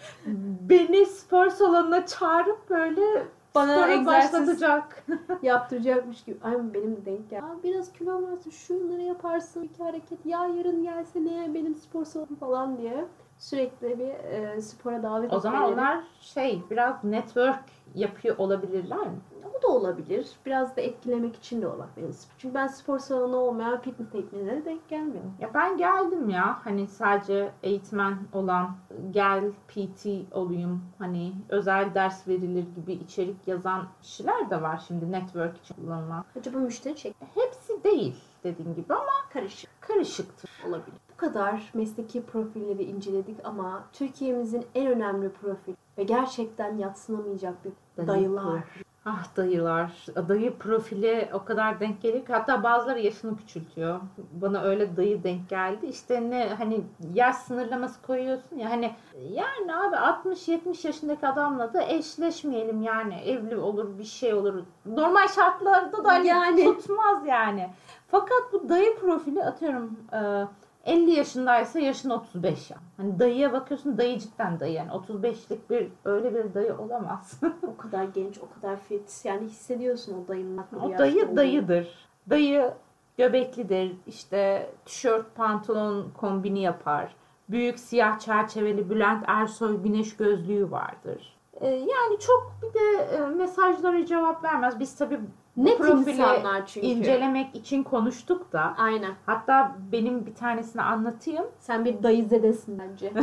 beni 0.68 1.06
spor 1.06 1.48
salonuna 1.50 2.06
çağırıp 2.06 2.70
böyle 2.70 3.26
Bana 3.54 3.74
spora 3.76 3.92
egzersiz- 3.92 4.06
başlatacak. 4.06 5.04
yaptıracakmış 5.42 6.24
gibi. 6.24 6.38
Ay 6.44 6.54
benim 6.74 6.96
de 6.96 7.04
denk 7.04 7.30
gel. 7.30 7.44
Aa, 7.44 7.62
biraz 7.64 7.92
kilo 7.92 8.22
varsa 8.22 8.50
şunları 8.50 9.02
yaparsın. 9.02 9.62
iki 9.62 9.82
hareket. 9.82 10.26
Ya 10.26 10.46
yarın 10.46 10.82
gelsene 10.82 11.54
benim 11.54 11.74
spor 11.74 12.04
salonum 12.04 12.36
falan 12.40 12.78
diye. 12.78 13.04
Sürekli 13.42 13.98
bir 13.98 14.08
e, 14.30 14.60
spora 14.60 15.02
davet 15.02 15.32
O 15.32 15.40
zaman 15.40 15.62
etmeleri. 15.62 15.74
onlar 15.80 16.04
şey 16.20 16.62
biraz 16.70 17.04
network 17.04 17.64
yapıyor 17.94 18.38
olabilirler 18.38 18.98
mi? 18.98 19.20
O 19.58 19.62
da 19.62 19.68
olabilir. 19.68 20.26
Biraz 20.46 20.76
da 20.76 20.80
etkilemek 20.80 21.36
için 21.36 21.62
de 21.62 21.68
olabilir. 21.68 22.16
Çünkü 22.38 22.54
ben 22.54 22.66
spor 22.66 22.98
salonu 22.98 23.36
olmayan 23.36 23.80
fitness 23.80 24.14
eğitmenlere 24.14 24.64
denk 24.64 24.88
gelmiyorum. 24.88 25.34
Ya 25.40 25.50
ben 25.54 25.76
geldim 25.76 26.30
ya 26.30 26.58
hani 26.64 26.86
sadece 26.86 27.52
eğitmen 27.62 28.18
olan 28.32 28.76
gel 29.10 29.44
PT 29.68 30.06
olayım 30.32 30.84
hani 30.98 31.32
özel 31.48 31.94
ders 31.94 32.28
verilir 32.28 32.64
gibi 32.76 32.92
içerik 32.92 33.48
yazan 33.48 33.86
kişiler 34.02 34.50
de 34.50 34.62
var 34.62 34.82
şimdi 34.88 35.12
network 35.12 35.56
için 35.58 35.74
kullanılan. 35.74 36.24
Acaba 36.38 36.58
müşteri 36.58 36.96
çek 36.96 37.14
Hepsi 37.34 37.84
değil 37.84 38.16
dediğim 38.44 38.74
gibi 38.74 38.94
ama 38.94 39.12
karışık 39.32 39.70
karışıktır. 39.80 40.50
olabilir. 40.68 40.98
Bu 41.12 41.16
kadar 41.16 41.70
mesleki 41.74 42.22
profilleri 42.22 42.82
inceledik 42.82 43.36
ama 43.44 43.84
Türkiye'mizin 43.92 44.66
en 44.74 44.86
önemli 44.86 45.28
profil 45.28 45.74
ve 45.98 46.02
gerçekten 46.02 46.76
yatsınamayacak 46.76 47.54
bir 47.64 47.72
Dayı 47.96 48.08
dayılar. 48.08 48.62
Ah 49.04 49.36
dayılar. 49.36 50.06
Dayı 50.28 50.58
profili 50.58 51.28
o 51.32 51.44
kadar 51.44 51.80
denk 51.80 52.02
geliyor 52.02 52.26
ki 52.26 52.32
hatta 52.32 52.62
bazıları 52.62 53.00
yaşını 53.00 53.36
küçültüyor. 53.36 54.00
Bana 54.32 54.62
öyle 54.62 54.96
dayı 54.96 55.24
denk 55.24 55.48
geldi. 55.48 55.86
İşte 55.86 56.30
ne 56.30 56.48
hani 56.48 56.80
yaş 57.14 57.36
sınırlaması 57.36 58.02
koyuyorsun 58.02 58.56
ya 58.56 58.70
hani 58.70 58.92
yani 59.30 59.74
abi 59.76 59.96
60-70 59.96 60.86
yaşındaki 60.86 61.26
adamla 61.26 61.74
da 61.74 61.82
eşleşmeyelim 61.82 62.82
yani 62.82 63.14
evli 63.14 63.56
olur 63.56 63.98
bir 63.98 64.04
şey 64.04 64.34
olur. 64.34 64.54
Normal 64.86 65.28
şartlarda 65.28 66.04
da 66.04 66.08
hani 66.08 66.26
Yani. 66.26 66.64
tutmaz 66.64 67.26
yani. 67.26 67.70
Fakat 68.08 68.52
bu 68.52 68.68
dayı 68.68 68.98
profili 69.00 69.44
atıyorum 69.44 69.98
e, 70.12 70.46
50 70.84 71.10
yaşındaysa 71.10 71.80
yaşın 71.80 72.10
35 72.10 72.70
ya. 72.70 72.76
Hani 72.96 73.18
dayıya 73.18 73.52
bakıyorsun 73.52 73.98
dayı 73.98 74.18
cidden 74.18 74.60
dayı 74.60 74.72
yani 74.72 74.90
35'lik 74.90 75.70
bir 75.70 75.88
öyle 76.04 76.34
bir 76.34 76.54
dayı 76.54 76.76
olamaz. 76.78 77.40
O 77.66 77.76
kadar 77.76 78.04
genç, 78.04 78.38
o 78.38 78.60
kadar 78.60 78.76
fit. 78.76 79.20
Yani 79.24 79.46
hissediyorsun 79.46 80.24
o 80.24 80.28
dayının 80.28 80.58
haklı 80.58 80.76
bir 80.88 80.94
O 80.94 80.98
dayı 80.98 81.24
olduğunu. 81.24 81.36
dayıdır. 81.36 82.08
Dayı 82.30 82.72
göbeklidir. 83.18 83.96
İşte 84.06 84.70
tişört, 84.84 85.34
pantolon 85.34 86.10
kombini 86.16 86.62
yapar. 86.62 87.14
Büyük 87.48 87.78
siyah 87.78 88.18
çerçeveli 88.18 88.90
Bülent 88.90 89.24
Ersoy 89.26 89.82
güneş 89.82 90.16
gözlüğü 90.16 90.70
vardır. 90.70 91.36
Ee, 91.60 91.66
yani 91.68 92.18
çok 92.20 92.52
bir 92.62 92.74
de 92.80 93.02
e, 93.16 93.20
mesajlara 93.26 94.06
cevap 94.06 94.44
vermez. 94.44 94.80
Biz 94.80 94.96
tabii 94.96 95.20
Net 95.56 95.78
profili 95.78 96.24
çünkü. 96.66 96.86
incelemek 96.86 97.54
için 97.54 97.82
konuştuk 97.82 98.52
da. 98.52 98.74
Aynen. 98.78 99.14
Hatta 99.26 99.76
benim 99.92 100.26
bir 100.26 100.34
tanesini 100.34 100.82
anlatayım. 100.82 101.44
Sen 101.58 101.84
bir 101.84 102.02
dayı 102.02 102.24
zedesin 102.24 102.78
bence. 102.78 103.12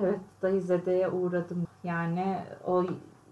Evet 0.00 0.20
dayızedeye 0.42 1.08
uğradım. 1.08 1.66
Yani 1.84 2.38
o 2.66 2.84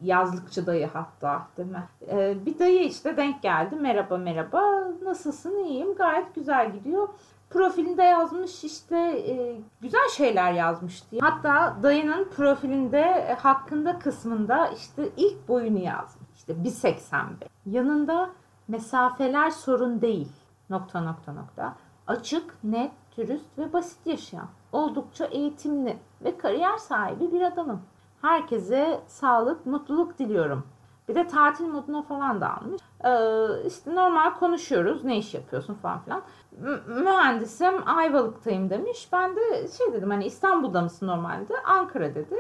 yazlıkçı 0.03 0.67
dayı 0.67 0.87
hatta 0.93 1.49
değil 1.57 1.69
mi? 1.69 1.83
Ee, 2.11 2.47
bir 2.47 2.59
dayı 2.59 2.85
işte 2.85 3.17
denk 3.17 3.43
geldi. 3.43 3.77
Merhaba 3.77 4.17
merhaba 4.17 4.63
nasılsın 5.03 5.65
iyiyim 5.65 5.95
gayet 5.95 6.35
güzel 6.35 6.73
gidiyor. 6.73 7.09
Profilinde 7.51 8.03
yazmış 8.03 8.65
işte 8.65 8.97
e, 9.29 9.61
güzel 9.81 10.09
şeyler 10.09 10.53
yazmış 10.53 11.11
diye. 11.11 11.21
Hatta 11.21 11.77
dayının 11.83 12.29
profilinde 12.37 13.01
e, 13.01 13.35
hakkında 13.35 13.99
kısmında 13.99 14.67
işte 14.69 15.09
ilk 15.17 15.49
boyunu 15.49 15.79
yazmış. 15.79 16.16
İşte 16.49 16.89
1.85. 16.89 17.25
Yanında 17.67 18.31
mesafeler 18.69 19.51
sorun 19.51 20.01
değil. 20.01 20.29
Nokta 20.71 21.01
nokta 21.01 21.33
nokta. 21.33 21.75
Açık, 22.07 22.55
net, 22.65 22.93
dürüst 23.17 23.59
ve 23.59 23.73
basit 23.73 24.07
yaşayan. 24.07 24.49
Oldukça 24.73 25.25
eğitimli 25.25 25.97
ve 26.25 26.39
kariyer 26.39 26.77
sahibi 26.79 27.33
bir 27.33 27.41
adamım. 27.41 27.83
Herkese 28.23 29.01
sağlık, 29.07 29.67
mutluluk 29.67 30.19
diliyorum. 30.19 30.67
Bir 31.09 31.15
de 31.15 31.27
tatil 31.27 31.67
moduna 31.67 32.03
falan 32.03 32.41
da 32.41 32.57
almış. 32.57 32.83
Ee, 33.05 33.67
işte 33.67 33.95
normal 33.95 34.35
konuşuyoruz. 34.35 35.05
Ne 35.05 35.19
iş 35.19 35.35
yapıyorsun 35.35 35.75
falan 35.75 36.01
filan. 36.01 36.23
M- 36.61 37.03
mühendisim 37.03 37.89
Ayvalık'tayım 37.89 38.71
demiş. 38.71 39.09
Ben 39.13 39.37
de 39.37 39.69
şey 39.69 39.93
dedim 39.93 40.11
hani 40.11 40.27
İstanbul'da 40.27 40.83
mısın 40.83 41.07
normalde? 41.07 41.55
Ankara 41.67 42.15
dedi. 42.15 42.37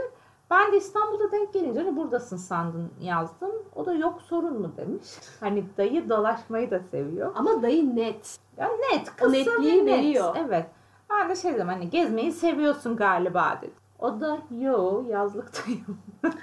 Ben 0.50 0.72
de 0.72 0.76
İstanbul'da 0.76 1.32
denk 1.32 1.52
gelince 1.52 1.80
hani 1.80 1.96
buradasın 1.96 2.36
sandın 2.36 2.90
yazdım. 3.00 3.50
O 3.74 3.86
da 3.86 3.94
yok 3.94 4.22
sorun 4.22 4.60
mu 4.60 4.72
demiş. 4.76 5.06
Hani 5.40 5.64
dayı 5.78 6.08
dolaşmayı 6.08 6.70
da 6.70 6.80
seviyor. 6.80 7.32
Ama 7.34 7.62
dayı 7.62 7.96
net. 7.96 8.38
Ya 8.56 8.68
net, 8.92 9.12
O 9.24 9.32
netliği 9.32 9.86
net. 9.86 9.98
veriyor. 9.98 10.36
Evet. 10.46 10.66
Ben 11.10 11.28
de 11.30 11.36
şey 11.36 11.54
dedim 11.54 11.68
hani 11.68 11.90
gezmeyi 11.90 12.32
seviyorsun 12.32 12.96
galiba 12.96 13.58
dedi. 13.62 13.72
O 13.98 14.20
da 14.20 14.38
yo 14.50 15.04
yazlıktayım. 15.08 15.98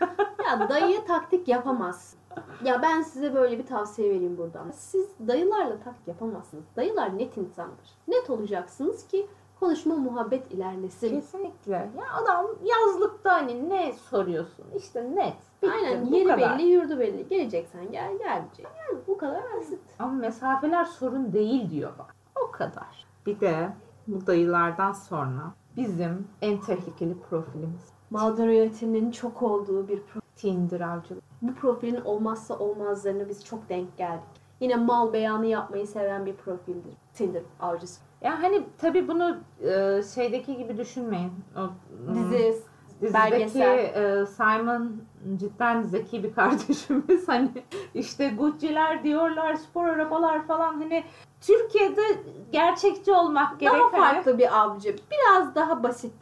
Ya 0.49 0.69
dayı 0.69 1.05
taktik 1.05 1.47
yapamaz. 1.47 2.15
Ya 2.63 2.81
ben 2.81 3.01
size 3.01 3.35
böyle 3.35 3.57
bir 3.59 3.65
tavsiye 3.65 4.09
vereyim 4.09 4.37
buradan. 4.37 4.71
Siz 4.71 5.07
dayılarla 5.27 5.79
taktik 5.79 6.07
yapamazsınız. 6.07 6.63
Dayılar 6.75 7.17
net 7.17 7.37
insandır. 7.37 7.89
Net 8.07 8.29
olacaksınız 8.29 9.07
ki 9.07 9.27
Konuşma 9.63 9.95
muhabbet 9.95 10.52
ilerlesin. 10.52 11.10
Kesinlikle. 11.10 11.73
Ya 11.73 12.13
adam 12.23 12.45
yazlıkta 12.63 13.34
hani 13.34 13.69
ne 13.69 13.93
soruyorsun? 13.93 14.65
İşte 14.76 15.15
net. 15.15 15.34
Bitti. 15.62 15.73
Aynen 15.73 16.12
bu 16.12 16.15
yeri 16.15 16.28
kadar. 16.28 16.60
belli 16.60 16.67
yurdu 16.67 16.99
belli. 16.99 17.28
Geleceksen 17.28 17.91
gel 17.91 18.17
gelmeyecek. 18.17 18.65
Yani 18.65 18.99
bu 19.08 19.17
kadar 19.17 19.43
basit. 19.58 19.80
Ama 19.99 20.13
mesafeler 20.13 20.86
sorun 20.86 21.34
değil 21.34 21.69
diyor 21.69 21.91
bak. 21.99 22.15
O 22.47 22.52
kadar. 22.52 23.06
Bir 23.26 23.39
de 23.39 23.69
bu 24.08 24.28
dayılardan 24.28 24.91
sonra 24.91 25.54
bizim 25.78 26.28
en 26.41 26.62
tehlikeli 26.62 27.19
profilimiz. 27.30 27.89
Mağduriyetinin 28.10 29.12
çok 29.12 29.41
olduğu 29.41 29.88
bir 29.88 30.02
profil. 30.02 30.28
Tinder 30.36 30.82
avcılık. 30.82 31.23
Bu 31.41 31.56
profilin 31.56 32.02
olmazsa 32.02 32.60
olmazlarını 32.60 33.30
biz 33.30 33.45
çok 33.45 33.69
denk 33.69 33.97
geldik. 33.97 34.43
Yine 34.60 34.76
mal 34.76 35.13
beyanı 35.13 35.45
yapmayı 35.45 35.88
seven 35.88 36.26
bir 36.26 36.36
profildir. 36.36 36.93
Tinder 37.13 37.43
avcısı. 37.60 38.02
Ya 38.23 38.43
hani 38.43 38.63
tabii 38.77 39.07
bunu 39.07 39.38
e, 39.62 40.01
şeydeki 40.15 40.57
gibi 40.57 40.77
düşünmeyin. 40.77 41.31
O, 41.57 41.59
hmm, 41.59 42.15
Dizi, 42.15 42.55
Dizideki 43.01 43.13
belgesel. 43.13 43.77
e, 43.77 44.25
Simon 44.25 44.91
cidden 45.36 45.81
zeki 45.81 46.23
bir 46.23 46.33
kardeşimiz. 46.33 47.27
Hani 47.27 47.49
işte 47.93 48.29
Gucci'ler 48.29 49.03
diyorlar, 49.03 49.55
spor 49.55 49.88
arabalar 49.88 50.47
falan. 50.47 50.73
Hani 50.73 51.03
Türkiye'de 51.41 52.01
gerçekçi 52.51 53.12
olmak 53.13 53.59
gerek. 53.59 53.73
Daha 53.73 53.83
hani. 53.83 54.13
farklı 54.15 54.38
bir 54.38 54.59
avcı. 54.62 54.95
Biraz 55.12 55.55
daha 55.55 55.83
basit. 55.83 56.13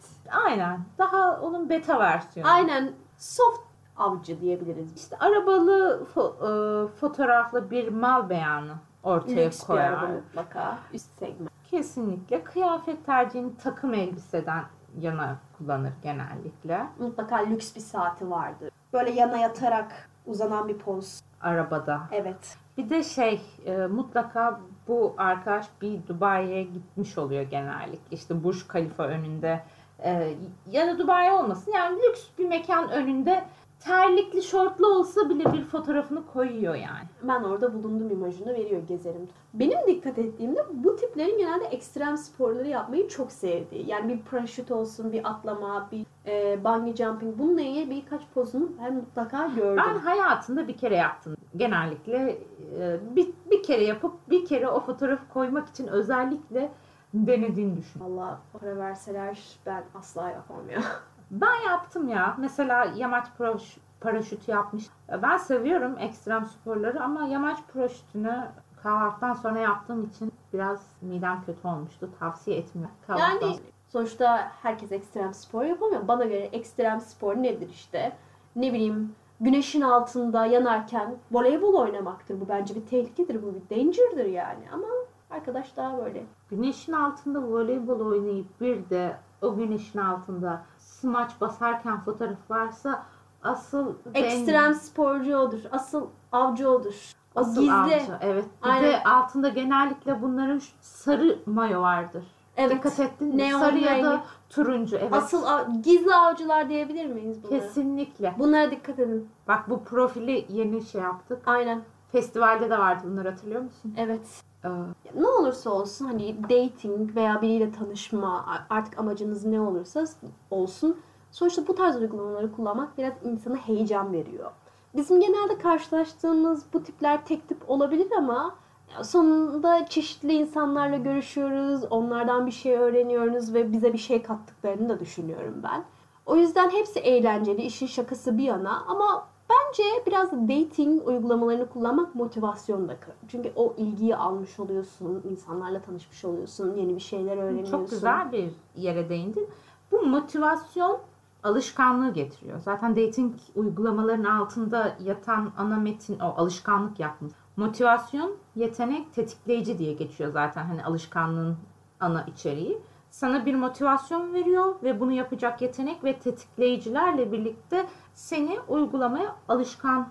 Aynen. 0.46 0.80
Daha 0.98 1.42
onun 1.42 1.70
beta 1.70 2.00
versiyonu. 2.00 2.52
Aynen 2.52 2.92
soft 3.18 3.62
avcı 3.98 4.42
diyebiliriz. 4.42 4.96
İşte 4.96 5.18
arabalı 5.20 6.08
fo- 6.16 6.86
e, 6.86 6.88
fotoğraflı 6.88 7.72
bir 7.72 7.88
mal 7.88 8.30
beyanı 8.30 8.74
ortaya 9.04 9.46
Lüks 9.46 9.62
bir 9.62 9.68
koyar. 9.68 9.94
araba 9.94 10.08
mutlaka. 10.08 10.78
Üst 10.94 11.20
segment. 11.20 11.51
Kesinlikle. 11.72 12.44
Kıyafet 12.44 13.06
tercihini 13.06 13.58
takım 13.58 13.94
elbiseden 13.94 14.64
yana 15.00 15.40
kullanır 15.58 15.94
genellikle. 16.04 16.86
Mutlaka 17.00 17.38
lüks 17.38 17.76
bir 17.76 17.82
saati 17.82 18.30
vardır. 18.30 18.72
Böyle 18.94 19.12
yana 19.12 19.38
yatarak 19.38 20.10
uzanan 20.26 20.68
bir 20.68 20.78
poz. 20.78 21.22
Arabada. 21.42 22.02
Evet. 22.12 22.58
Bir 22.78 22.90
de 22.90 23.04
şey 23.04 23.42
e, 23.66 23.78
mutlaka 23.78 24.60
bu 24.88 25.16
arkadaş 25.18 25.66
bir 25.82 26.08
Dubai'ye 26.08 26.64
gitmiş 26.64 27.18
oluyor 27.18 27.42
genellikle. 27.42 28.16
İşte 28.16 28.44
Burj 28.44 28.68
Khalifa 28.68 29.04
önünde 29.04 29.64
e, 30.04 30.34
ya 30.72 30.88
da 30.88 31.00
Dubai 31.00 31.32
olmasın 31.32 31.72
yani 31.76 32.00
lüks 32.02 32.28
bir 32.38 32.48
mekan 32.48 32.90
önünde 32.90 33.44
terlikli 33.82 34.42
şortlu 34.42 34.88
olsa 34.88 35.30
bile 35.30 35.54
bir 35.54 35.64
fotoğrafını 35.64 36.26
koyuyor 36.26 36.76
yani. 36.76 37.08
Ben 37.24 37.44
orada 37.44 37.74
bulundum 37.74 38.12
imajını 38.12 38.54
veriyor 38.54 38.82
gezerim. 38.88 39.30
Benim 39.54 39.88
dikkat 39.88 40.20
ettiğimde 40.20 40.66
bu 40.74 40.96
tiplerin 40.96 41.38
genelde 41.38 41.66
ekstrem 41.66 42.18
sporları 42.18 42.68
yapmayı 42.68 43.08
çok 43.08 43.32
sevdiği. 43.32 43.90
Yani 43.90 44.14
bir 44.14 44.22
paraşüt 44.22 44.72
olsun, 44.72 45.12
bir 45.12 45.30
atlama, 45.30 45.90
bir 45.92 46.06
e, 46.26 46.64
bungee 46.64 46.96
jumping. 46.96 47.40
Bununla 47.40 47.62
ilgili 47.62 47.90
birkaç 47.90 48.22
pozunu 48.34 48.70
ben 48.84 48.96
mutlaka 48.96 49.48
gördüm. 49.48 49.84
Ben 49.88 50.00
hayatında 50.00 50.68
bir 50.68 50.78
kere 50.78 50.96
yaptım. 50.96 51.36
Genellikle 51.58 52.38
e, 52.80 53.00
bir, 53.16 53.30
bir 53.52 53.64
kere 53.64 53.84
yapıp 53.84 54.14
bir 54.30 54.46
kere 54.46 54.70
o 54.70 54.80
fotoğrafı 54.80 55.30
koymak 55.34 55.70
için 55.70 55.88
özellikle 55.88 56.72
denediğini 57.14 57.78
düşün. 57.78 58.00
Valla 58.00 58.40
para 58.54 58.78
verseler 58.78 59.40
ben 59.66 59.84
asla 59.96 60.30
yapamam 60.30 60.70
ya. 60.70 60.82
Ben 61.32 61.70
yaptım 61.70 62.10
ya. 62.10 62.36
Mesela 62.40 62.86
yamaç 62.96 63.28
paraş- 63.38 63.78
paraşütü 64.02 64.52
yapmış. 64.52 64.86
Ben 65.22 65.38
seviyorum 65.38 65.96
ekstrem 66.00 66.46
sporları 66.46 67.04
ama 67.04 67.28
yamaç 67.28 67.58
paraşütünü 67.74 68.48
kahvaltıdan 68.84 69.34
sonra 69.34 69.60
yaptığım 69.60 70.06
için 70.06 70.32
biraz 70.54 70.88
midem 71.02 71.44
kötü 71.46 71.68
olmuştu. 71.68 72.10
Tavsiye 72.20 72.58
etmiyorum. 72.58 72.96
Kahvaltıdan 73.08 73.48
Yani 73.48 73.60
sonuçta 73.90 74.52
herkes 74.62 74.92
ekstrem 74.92 75.34
spor 75.34 75.64
yapamıyor. 75.64 76.08
Bana 76.08 76.24
göre 76.24 76.44
ekstrem 76.44 77.02
spor 77.02 77.36
nedir 77.36 77.70
işte? 77.70 78.12
Ne 78.56 78.74
bileyim 78.74 79.16
güneşin 79.40 79.82
altında 79.82 80.46
yanarken 80.46 81.16
voleybol 81.32 81.74
oynamaktır. 81.74 82.42
Bu 82.42 82.50
bence 82.50 82.76
bir 82.76 82.86
tehlikedir. 82.86 83.44
Bu 83.44 83.56
bir 83.56 83.78
danger'dır 83.78 84.26
yani. 84.26 84.64
Ama 84.74 84.88
arkadaş 85.30 85.78
daha 85.78 85.98
böyle. 85.98 86.24
Güneşin 86.50 86.94
altında 86.94 87.42
voleybol 87.42 88.00
oynayıp 88.00 88.62
bir 88.62 88.90
de 88.90 89.18
o 89.42 89.56
güneşin 89.56 90.00
altında 90.00 90.62
smaç 91.02 91.32
basarken 91.42 92.00
fotoğraf 92.02 92.50
varsa 92.50 93.04
asıl 93.44 93.94
Ekstrem 94.14 94.74
sporcu 94.74 95.38
odur. 95.38 95.60
Asıl 95.72 96.08
avcı 96.32 96.70
odur. 96.70 97.12
O 97.36 97.40
asıl 97.40 97.62
gizli. 97.62 97.74
avcı. 97.74 98.18
Evet. 98.22 98.46
Bir 98.64 98.70
Aynen. 98.70 98.84
de 98.92 99.04
altında 99.04 99.50
genellikle 99.50 100.22
bunların 100.22 100.62
sarı 100.82 101.40
mayo 101.46 101.82
vardır. 101.82 102.24
Evet. 102.58 102.72
Dikkat 102.76 103.00
ettin 103.00 103.36
mi? 103.36 103.52
Sarı 103.60 103.78
ya 103.78 104.04
da 104.04 104.22
turuncu. 104.50 104.98
Evet. 104.98 105.14
Asıl 105.14 105.44
av- 105.46 105.82
gizli 105.84 106.16
avcılar 106.16 106.70
diyebilir 106.70 107.06
miyiz 107.06 107.44
bunlara? 107.44 107.60
Kesinlikle. 107.60 108.36
Bunlara 108.40 108.72
dikkat 108.72 109.00
edin. 109.00 109.30
Bak 109.48 109.70
bu 109.70 109.84
profili 109.84 110.46
yeni 110.50 110.82
şey 110.86 111.02
yaptık. 111.02 111.42
Aynen. 111.46 111.82
Festivalde 112.12 112.70
de 112.70 112.80
vardı 112.80 113.04
bunlar 113.12 113.26
hatırlıyor 113.26 113.62
musun? 113.62 113.94
Evet. 113.98 114.44
Ee, 114.66 114.70
Ne 115.16 115.28
olursa 115.28 115.70
olsun 115.70 116.06
hani 116.06 116.44
dating 116.44 117.16
veya 117.16 117.42
biriyle 117.42 117.72
tanışma 117.72 118.46
artık 118.70 119.00
amacınız 119.00 119.46
ne 119.46 119.62
olursa 119.62 120.06
olsun 120.52 120.98
sonuçta 121.32 121.68
bu 121.68 121.76
tarz 121.76 121.96
uygulamaları 121.96 122.52
kullanmak 122.52 122.98
biraz 122.98 123.14
insana 123.24 123.56
heyecan 123.56 124.14
veriyor. 124.14 124.52
Bizim 124.96 125.20
genelde 125.20 125.58
karşılaştığımız 125.58 126.66
bu 126.74 126.84
tipler 126.84 127.26
tek 127.26 127.50
tip 127.50 127.70
olabilir 127.70 128.08
ama 128.18 128.56
sonunda 129.04 129.86
çeşitli 129.86 130.34
insanlarla 130.34 130.98
görüşüyoruz, 130.98 131.84
onlardan 131.90 132.46
bir 132.46 132.52
şey 132.52 132.78
öğreniyoruz 132.78 133.54
ve 133.54 133.72
bize 133.72 133.94
bir 133.94 133.98
şey 133.98 134.24
kattıklarını 134.24 134.90
da 134.90 135.00
düşünüyorum 135.00 135.62
ben. 135.64 135.84
O 136.26 136.36
yüzden 136.36 136.70
hepsi 136.70 137.00
eğlenceli, 137.00 137.62
işin 137.62 137.88
şakası 137.88 138.38
bir 138.38 138.44
yana 138.44 138.84
ama 138.88 139.28
bence 139.52 139.84
biraz 140.08 140.32
da 140.32 140.48
dating 140.48 141.08
uygulamalarını 141.08 141.70
kullanmak 141.70 142.16
motivasyon 142.16 142.88
da. 142.88 142.98
Çünkü 143.28 143.52
o 143.56 143.74
ilgiyi 143.78 144.16
almış 144.16 144.60
oluyorsun, 144.60 145.24
insanlarla 145.30 145.82
tanışmış 145.82 146.26
oluyorsun, 146.26 146.76
yeni 146.78 146.96
bir 146.96 147.02
şeyler 147.02 147.38
öğreniyorsun. 147.38 147.72
Çok 147.72 147.90
güzel 147.90 148.32
bir 148.32 148.50
yere 148.76 149.10
değindin. 149.10 149.50
Bu 149.92 150.02
motivasyon 150.02 151.00
alışkanlığı 151.44 152.14
getiriyor. 152.14 152.60
Zaten 152.60 152.96
dating 152.96 153.36
uygulamaların 153.56 154.24
altında 154.24 154.98
yatan 155.04 155.52
ana 155.58 155.78
metin 155.78 156.20
o 156.20 156.34
alışkanlık 156.38 157.00
yapmış. 157.00 157.34
Motivasyon, 157.58 158.36
yetenek, 158.56 159.14
tetikleyici 159.14 159.78
diye 159.78 159.94
geçiyor 159.94 160.32
zaten 160.32 160.66
hani 160.66 160.84
alışkanlığın 160.84 161.58
ana 162.00 162.24
içeriği. 162.24 162.82
Sana 163.12 163.46
bir 163.46 163.56
motivasyon 163.56 164.34
veriyor 164.34 164.76
ve 164.84 165.00
bunu 165.00 165.12
yapacak 165.12 165.62
yetenek 165.62 166.04
ve 166.04 166.20
tetikleyicilerle 166.20 167.32
birlikte 167.32 167.86
seni 168.14 168.60
uygulamaya 168.68 169.36
alışkanlık 169.48 170.08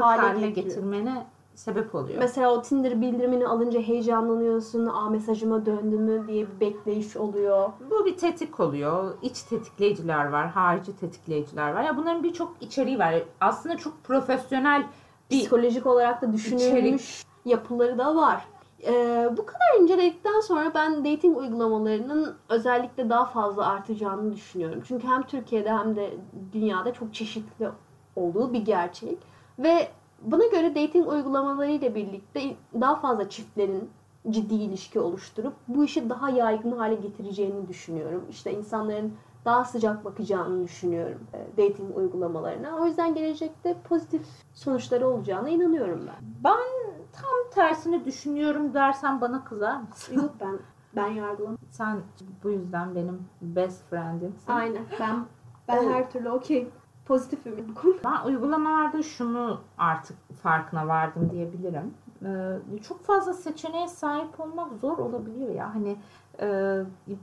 Hale 0.00 0.20
haline 0.20 0.46
getiriyor. 0.46 0.74
getirmene 0.74 1.26
sebep 1.54 1.94
oluyor. 1.94 2.18
Mesela 2.18 2.50
o 2.54 2.62
Tinder 2.62 3.00
bildirimini 3.00 3.46
alınca 3.46 3.80
heyecanlanıyorsun. 3.80 4.86
Aa 4.86 5.10
mesajıma 5.10 5.66
döndü 5.66 5.98
mü 5.98 6.28
diye 6.28 6.46
bir 6.46 6.60
bekleyiş 6.60 7.16
oluyor. 7.16 7.72
Bu 7.90 8.06
bir 8.06 8.16
tetik 8.16 8.60
oluyor. 8.60 9.14
İç 9.22 9.42
tetikleyiciler 9.42 10.28
var, 10.28 10.48
harici 10.48 10.96
tetikleyiciler 10.96 11.72
var. 11.72 11.82
Ya 11.82 11.96
bunların 11.96 12.22
birçok 12.22 12.56
içeriği 12.60 12.98
var. 12.98 13.14
Aslında 13.40 13.76
çok 13.76 14.04
profesyonel 14.04 14.86
bir 15.30 15.40
Psikolojik 15.40 15.86
olarak 15.86 16.22
da 16.22 16.32
düşünülmüş 16.32 17.24
yapıları 17.44 17.98
da 17.98 18.16
var. 18.16 18.44
Ee, 18.86 19.28
bu 19.36 19.46
kadar 19.46 19.80
inceledikten 19.82 20.40
sonra 20.40 20.74
ben 20.74 21.04
dating 21.04 21.38
uygulamalarının 21.38 22.36
özellikle 22.48 23.10
daha 23.10 23.26
fazla 23.26 23.66
artacağını 23.66 24.32
düşünüyorum. 24.32 24.82
Çünkü 24.88 25.06
hem 25.06 25.22
Türkiye'de 25.22 25.72
hem 25.72 25.96
de 25.96 26.10
dünyada 26.52 26.92
çok 26.92 27.14
çeşitli 27.14 27.68
olduğu 28.16 28.52
bir 28.52 28.64
gerçek. 28.64 29.18
Ve 29.58 29.88
bana 30.22 30.46
göre 30.46 30.74
dating 30.74 31.08
uygulamalarıyla 31.08 31.94
birlikte 31.94 32.40
daha 32.80 32.96
fazla 32.96 33.28
çiftlerin 33.28 33.90
ciddi 34.30 34.54
ilişki 34.54 35.00
oluşturup 35.00 35.54
bu 35.68 35.84
işi 35.84 36.10
daha 36.10 36.30
yaygın 36.30 36.72
hale 36.72 36.94
getireceğini 36.94 37.68
düşünüyorum. 37.68 38.24
İşte 38.30 38.52
insanların 38.52 39.12
daha 39.44 39.64
sıcak 39.64 40.04
bakacağını 40.04 40.64
düşünüyorum 40.64 41.20
e, 41.32 41.62
dating 41.62 41.96
uygulamalarına. 41.96 42.76
O 42.76 42.86
yüzden 42.86 43.14
gelecekte 43.14 43.76
pozitif 43.88 44.26
sonuçları 44.54 45.08
olacağına 45.08 45.48
inanıyorum 45.48 46.06
ben. 46.06 46.14
Ben 46.44 46.94
tam 47.12 47.50
tersini 47.54 48.04
düşünüyorum 48.04 48.74
dersen 48.74 49.20
bana 49.20 49.44
kızar 49.44 49.80
mısın? 49.80 50.14
Yok 50.14 50.30
ben 50.40 50.58
ben 50.96 51.08
yargılamam. 51.08 51.58
Sen 51.70 52.00
bu 52.44 52.50
yüzden 52.50 52.94
benim 52.94 53.22
best 53.42 53.90
friendimsin. 53.90 54.52
Aynen. 54.52 54.82
Ben 55.00 55.24
ben 55.68 55.92
her 55.92 56.10
türlü 56.10 56.30
okey. 56.30 56.68
Pozitifim 57.06 57.68
bu 57.68 57.74
konuda. 57.74 57.98
Ben 58.04 58.28
uygulamalarda 58.28 59.02
şunu 59.02 59.60
artık 59.78 60.16
farkına 60.42 60.88
vardım 60.88 61.30
diyebilirim. 61.30 61.94
Ee, 62.24 62.82
çok 62.82 63.02
fazla 63.02 63.34
seçeneğe 63.34 63.88
sahip 63.88 64.40
olmak 64.40 64.72
zor 64.72 64.98
olabiliyor 64.98 65.54
ya. 65.54 65.74
Hani 65.74 65.96
e, 66.40 66.78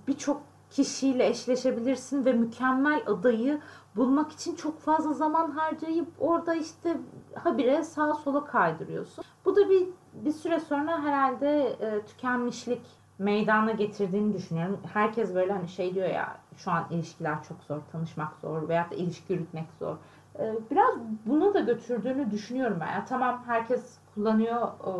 birçok 0.07 0.41
kişiyle 0.71 1.27
eşleşebilirsin 1.27 2.25
ve 2.25 2.33
mükemmel 2.33 3.03
adayı 3.07 3.59
bulmak 3.95 4.31
için 4.31 4.55
çok 4.55 4.79
fazla 4.79 5.13
zaman 5.13 5.51
harcayıp 5.51 6.07
orada 6.19 6.55
işte 6.55 6.97
habire 7.35 7.83
sağa 7.83 8.13
sola 8.13 8.45
kaydırıyorsun. 8.45 9.23
Bu 9.45 9.55
da 9.55 9.69
bir 9.69 9.87
bir 10.13 10.31
süre 10.31 10.59
sonra 10.59 11.03
herhalde 11.03 11.61
e, 11.81 12.01
tükenmişlik 12.05 12.81
meydana 13.19 13.71
getirdiğini 13.71 14.33
düşünüyorum. 14.33 14.79
Herkes 14.93 15.35
böyle 15.35 15.53
hani 15.53 15.67
şey 15.67 15.95
diyor 15.95 16.09
ya 16.09 16.37
şu 16.57 16.71
an 16.71 16.83
ilişkiler 16.89 17.43
çok 17.43 17.63
zor, 17.63 17.79
tanışmak 17.91 18.35
zor 18.41 18.69
veyahut 18.69 18.91
da 18.91 18.95
ilişki 18.95 19.33
yürütmek 19.33 19.65
zor. 19.79 19.95
Ee, 20.39 20.55
Biraz 20.71 20.95
buna 21.25 21.53
da 21.53 21.59
götürdüğünü 21.59 22.31
düşünüyorum 22.31 22.77
ben. 22.79 22.93
Ya 22.93 23.05
tamam 23.05 23.43
herkes 23.45 23.97
kullanıyor 24.15 24.67
e, 24.67 24.91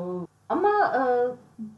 ama 0.52 0.70
e, 0.70 1.02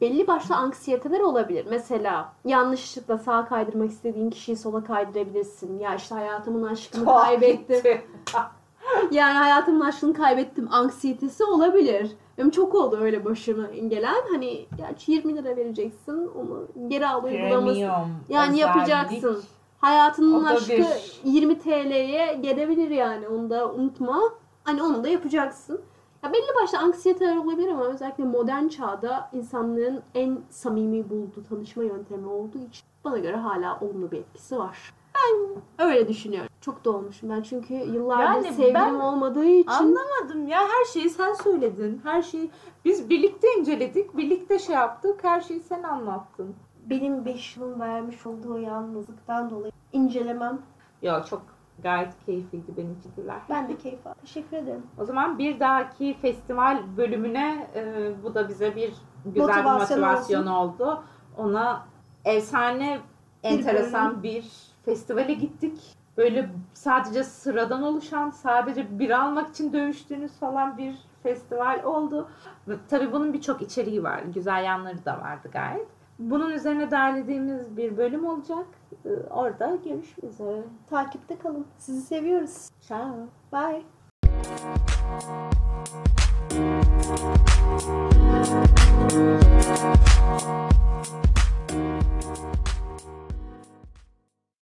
belli 0.02 0.28
başlı 0.28 0.56
anksiyeteler 0.56 1.20
olabilir. 1.20 1.66
Mesela 1.70 2.34
yanlışlıkla 2.46 3.18
sağa 3.18 3.46
kaydırmak 3.46 3.90
istediğin 3.90 4.30
kişiyi 4.30 4.58
sola 4.58 4.84
kaydırabilirsin. 4.84 5.80
Ya 5.80 5.96
işte 5.96 6.16
hayatımın 6.16 6.64
aşkını 6.64 7.06
kaybettim. 7.06 8.02
Yani 9.12 9.38
hayatımın 9.38 9.80
aşkını 9.80 10.14
kaybettim 10.14 10.68
anksiyetesi 10.72 11.44
olabilir. 11.44 12.12
Benim 12.38 12.50
çok 12.50 12.76
oldu 12.76 12.98
öyle 13.02 13.26
başıma 13.26 13.68
gelen. 13.88 14.16
Hani 14.32 14.66
gerçi 14.78 15.12
20 15.12 15.36
lira 15.36 15.56
vereceksin 15.56 16.32
onu 16.36 16.68
geri 16.88 17.08
al 17.08 17.24
uygulaması. 17.24 17.80
Yani 18.30 18.50
özellik. 18.52 18.60
yapacaksın. 18.60 19.44
Hayatının 19.78 20.44
aşkı 20.44 20.72
bir- 20.72 21.22
20 21.24 21.60
TL'ye 21.60 22.34
gelebilir 22.42 22.90
yani. 22.90 23.28
Onu 23.28 23.50
da 23.50 23.72
unutma. 23.74 24.20
Hani 24.64 24.84
onu 24.84 25.04
da 25.04 25.08
yapacaksın. 25.08 25.82
Ya 26.24 26.34
belli 26.34 26.56
başlı 26.62 26.78
anksiyeteler 26.78 27.38
olabilir 27.38 27.68
ama 27.68 27.84
özellikle 27.84 28.24
modern 28.24 28.68
çağda 28.68 29.30
insanların 29.34 30.02
en 30.16 30.40
samimi 30.50 31.10
bulduğu 31.10 31.44
tanışma 31.50 31.84
yöntemi 31.84 32.28
olduğu 32.28 32.58
için 32.58 32.84
bana 33.04 33.18
göre 33.18 33.36
hala 33.36 33.80
olumlu 33.80 34.12
bir 34.12 34.18
etkisi 34.18 34.58
var. 34.58 34.94
Ben 35.16 35.62
öyle 35.88 36.08
düşünüyorum. 36.08 36.50
Çok 36.62 36.86
dolmuşum 36.86 37.30
ben 37.30 37.42
çünkü 37.42 37.74
yıllardır 37.74 38.24
Yani 38.24 38.54
sevgilim 38.54 39.02
olmadığı 39.02 39.46
için 39.46 39.72
Anlamadım 39.72 40.48
ya 40.48 40.60
her 40.62 40.86
şeyi 40.94 41.10
sen 41.10 41.34
söyledin. 41.34 42.02
Her 42.04 42.22
şeyi 42.22 42.52
biz 42.86 43.10
birlikte 43.10 43.48
inceledik, 43.60 44.18
birlikte 44.18 44.60
şey 44.60 44.76
yaptık. 44.76 45.24
Her 45.24 45.42
şeyi 45.42 45.60
sen 45.60 45.84
anlattın. 45.84 46.56
benim 46.86 47.26
5 47.26 47.58
yılın 47.58 47.80
vermiş 47.80 48.26
olduğu 48.28 48.60
yalnızlıktan 48.60 49.50
dolayı 49.50 49.72
incelemem. 49.94 50.62
Ya 51.02 51.24
çok 51.24 51.42
gayet 51.84 52.26
keyifliydi 52.26 52.78
benim 52.78 52.98
içindiler. 53.00 53.38
Ben 53.50 53.70
de 53.70 53.78
keyif 53.78 54.08
aldım. 54.08 54.20
Teşekkür 54.22 54.58
ederim. 54.58 54.84
O 54.98 55.06
zaman 55.06 55.40
bir 55.40 55.60
dahaki 55.60 56.18
festival 56.22 56.84
bölümüne 56.98 57.68
e, 57.76 58.12
bu 58.24 58.36
da 58.36 58.50
bize 58.50 58.76
bir 58.76 58.94
güzel 59.26 59.64
Motivasyon 59.64 60.02
bir 60.02 60.08
motivasyon 60.08 60.48
oldu. 60.48 61.04
Ona 61.38 61.86
efsane, 62.26 63.00
enteresan 63.44 64.24
bir 64.24 64.52
festivale 64.86 65.34
gittik. 65.34 65.98
Böyle 66.18 66.50
sadece 66.74 67.24
sıradan 67.24 67.84
oluşan, 67.84 68.30
sadece 68.30 69.00
bir 69.00 69.10
almak 69.10 69.50
için 69.50 69.74
dövüştüğünüz 69.74 70.32
falan 70.32 70.78
bir 70.78 70.96
festival 71.24 71.84
oldu. 71.84 72.30
Tabii 72.90 73.12
bunun 73.12 73.34
birçok 73.34 73.62
içeriği 73.62 74.04
var. 74.04 74.20
Güzel 74.34 74.64
yanları 74.64 75.06
da 75.06 75.20
vardı 75.20 75.50
gayet. 75.54 75.88
Bunun 76.20 76.52
üzerine 76.52 76.92
derlediğimiz 76.92 77.78
bir 77.78 77.98
bölüm 77.98 78.26
olacak. 78.26 78.66
Ee, 79.06 79.10
orada 79.30 79.76
görüşmek 79.86 80.24
üzere. 80.24 80.62
Takipte 80.90 81.38
kalın. 81.38 81.66
Sizi 81.78 82.02
seviyoruz. 82.02 82.70
Ciao. 82.82 83.16
Bye. 83.54 83.84